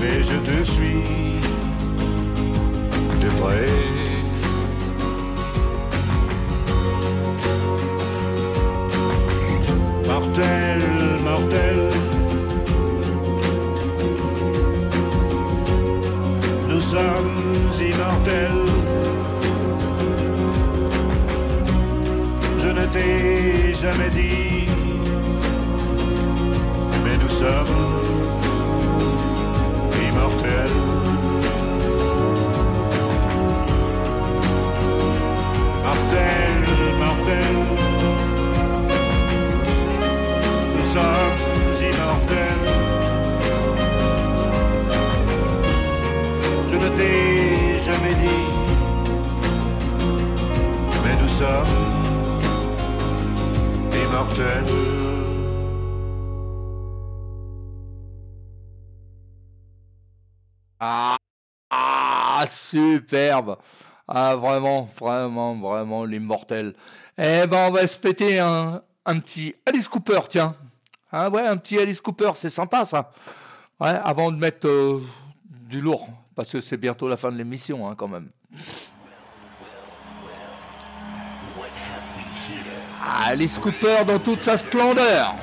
[0.00, 1.40] Mais je te suis
[3.22, 3.68] de près.
[10.06, 10.82] Mortel,
[11.22, 11.78] mortel.
[16.68, 18.66] Nous sommes immortels.
[22.58, 24.66] Je ne t'ai jamais dit,
[27.04, 27.79] mais nous sommes
[47.00, 48.46] Je jamais dit,
[51.02, 51.66] mais nous sommes
[53.94, 54.64] immortels.
[60.78, 61.16] Ah,
[61.70, 63.56] ah, superbe.
[64.06, 66.74] Ah, vraiment, vraiment, vraiment l'immortel.
[67.16, 70.54] Eh ben, on va se péter un, un petit Alice Cooper, tiens.
[71.10, 73.10] Ah ouais, un petit Alice Cooper, c'est sympa ça.
[73.80, 75.02] Ouais, avant de mettre euh,
[75.44, 76.06] du lourd
[76.40, 78.30] parce que c'est bientôt la fin de l'émission hein, quand même.
[83.26, 85.34] Alice Cooper dans toute sa splendeur.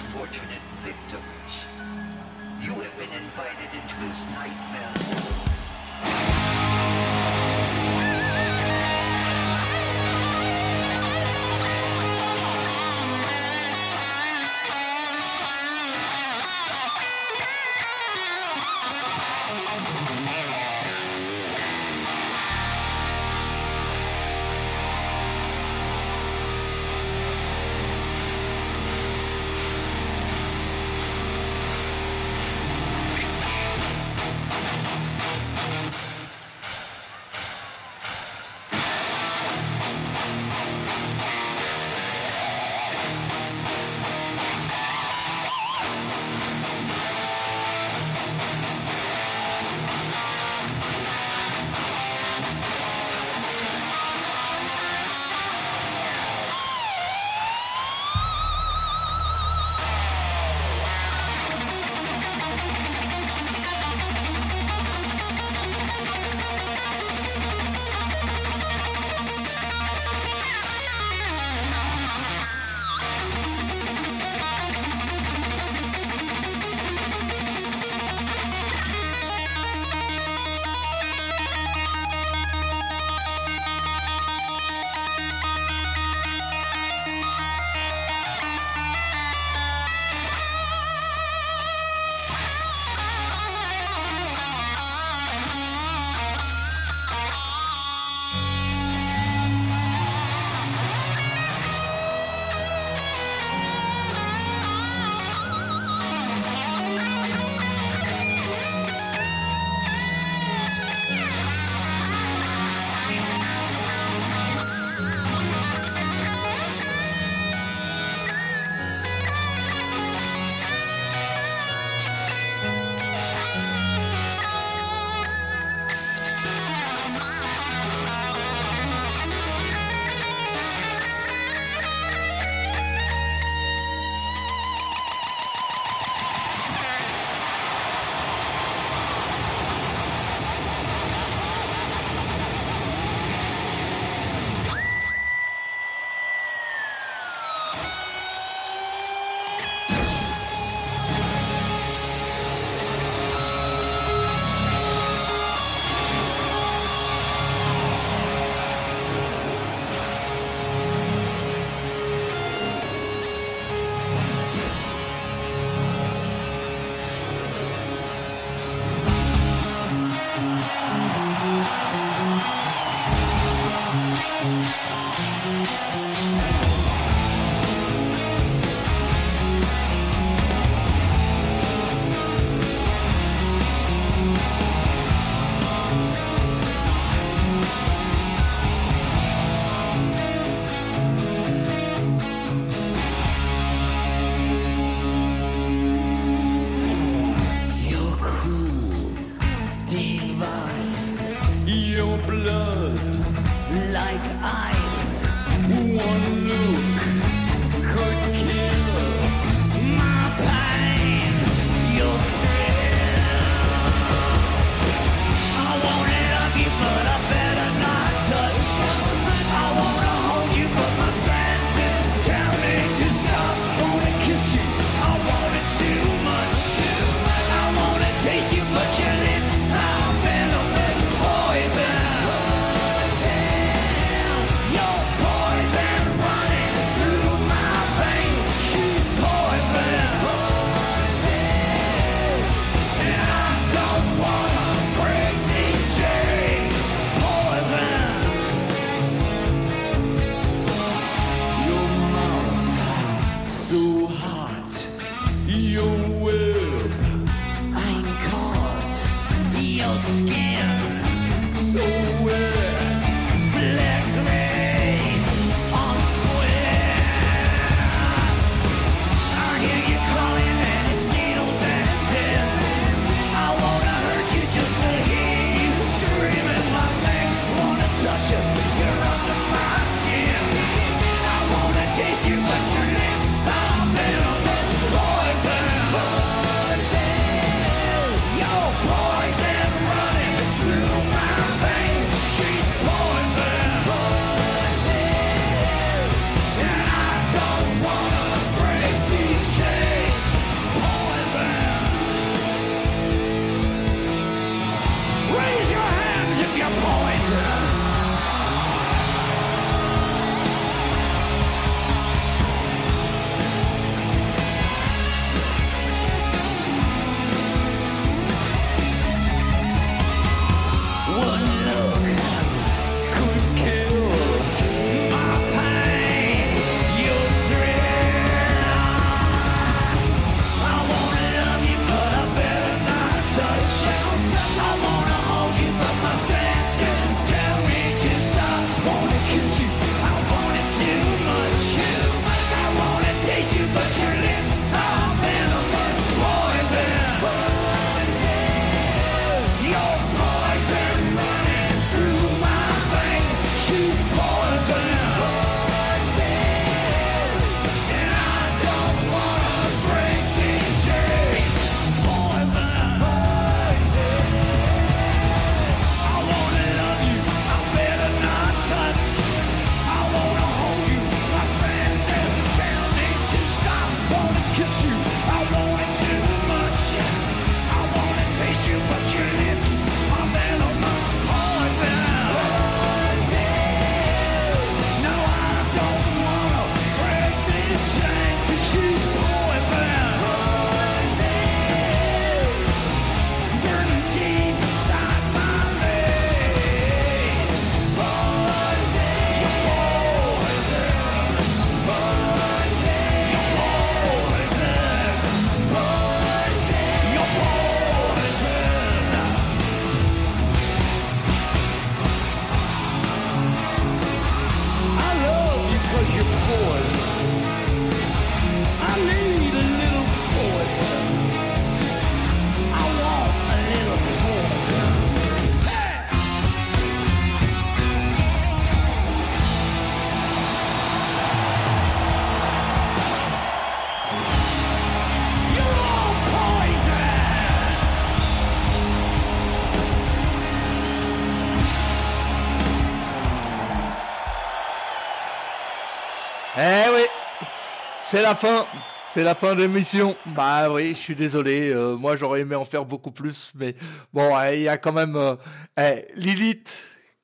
[448.10, 448.66] C'est la fin.
[449.14, 450.16] C'est la fin de l'émission.
[450.28, 451.72] Bah oui, je suis désolé.
[451.72, 453.52] euh, moi, j'aurais aimé en faire beaucoup plus.
[453.56, 453.76] Mais
[454.14, 455.36] bon, eh, il y a quand même euh,
[455.78, 456.70] eh, Lilith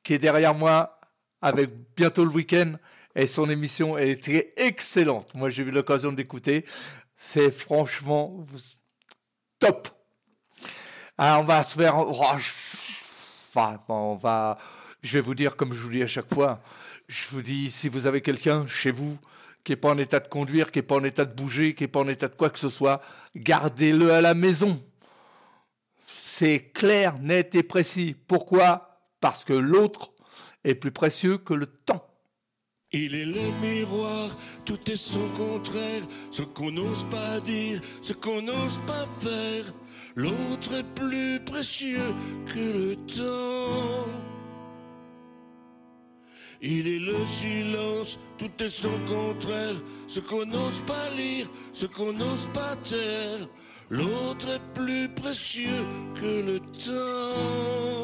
[0.02, 1.00] qui est derrière moi
[1.42, 2.74] avec bientôt le week-end.
[3.16, 5.34] Et son émission elle était excellente.
[5.36, 6.66] Moi, j'ai eu l'occasion d'écouter.
[7.16, 8.46] C'est franchement
[9.60, 9.88] top.
[11.18, 11.98] Ah, on va se faire.
[11.98, 12.22] oh,
[13.56, 14.58] enfin, on va.
[15.02, 16.60] Je vais vous dire comme je vous dis à chaque fois.
[17.08, 19.18] Je vous dis, si vous avez quelqu'un chez vous
[19.64, 21.84] qui n'est pas en état de conduire, qui n'est pas en état de bouger, qui
[21.84, 23.02] n'est pas en état de quoi que ce soit,
[23.36, 24.82] gardez-le à la maison.
[26.18, 28.16] C'est clair, net et précis.
[28.28, 29.00] Pourquoi?
[29.22, 30.12] Parce que l'autre
[30.64, 32.06] est plus précieux que le temps.
[32.92, 34.30] Il est le miroir,
[34.66, 39.74] tout est son contraire, ce qu'on n'ose pas dire, ce qu'on n'ose pas faire.
[40.16, 42.14] L'autre est plus précieux
[42.46, 44.23] que le temps.
[46.66, 49.76] Il est le silence, tout est son contraire,
[50.08, 53.50] ce qu'on n'ose pas lire, ce qu'on n'ose pas taire.
[53.90, 55.84] L'autre est plus précieux
[56.16, 58.03] que le temps.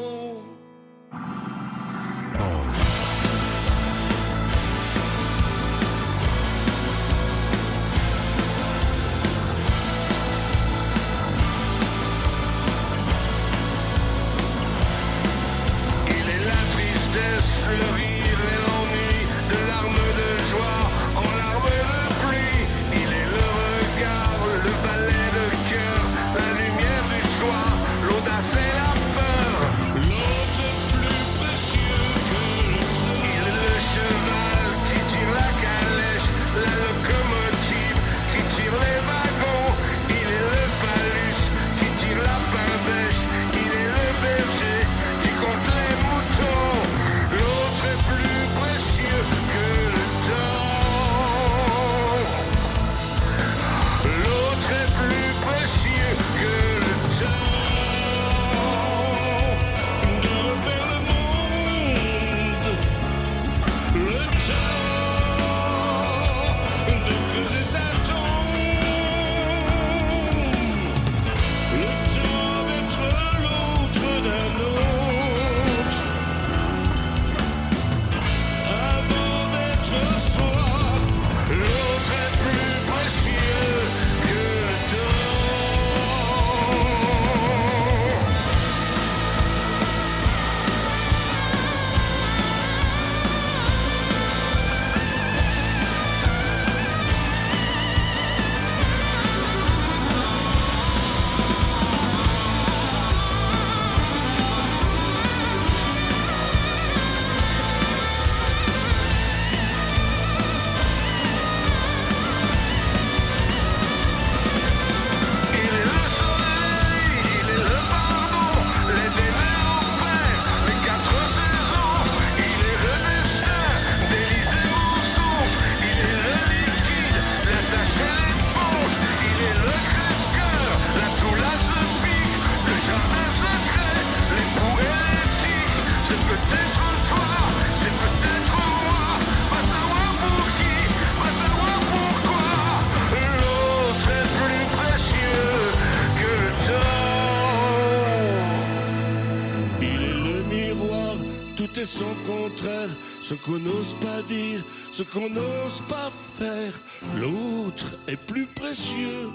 [155.04, 156.72] Qu'on n'ose pas faire.
[157.18, 159.30] L'autre est plus précieux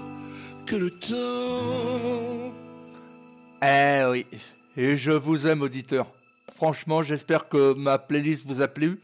[0.65, 2.53] que le temps.
[3.63, 4.25] Eh oui,
[4.77, 6.11] et je vous aime, auditeur.
[6.55, 9.01] Franchement, j'espère que ma playlist vous a plu.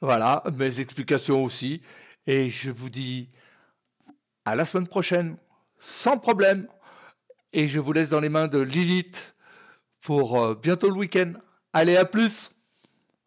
[0.00, 1.82] Voilà, mes explications aussi.
[2.26, 3.28] Et je vous dis
[4.44, 5.36] à la semaine prochaine,
[5.80, 6.66] sans problème.
[7.52, 9.34] Et je vous laisse dans les mains de Lilith
[10.02, 11.32] pour euh, bientôt le week-end.
[11.72, 12.50] Allez, à plus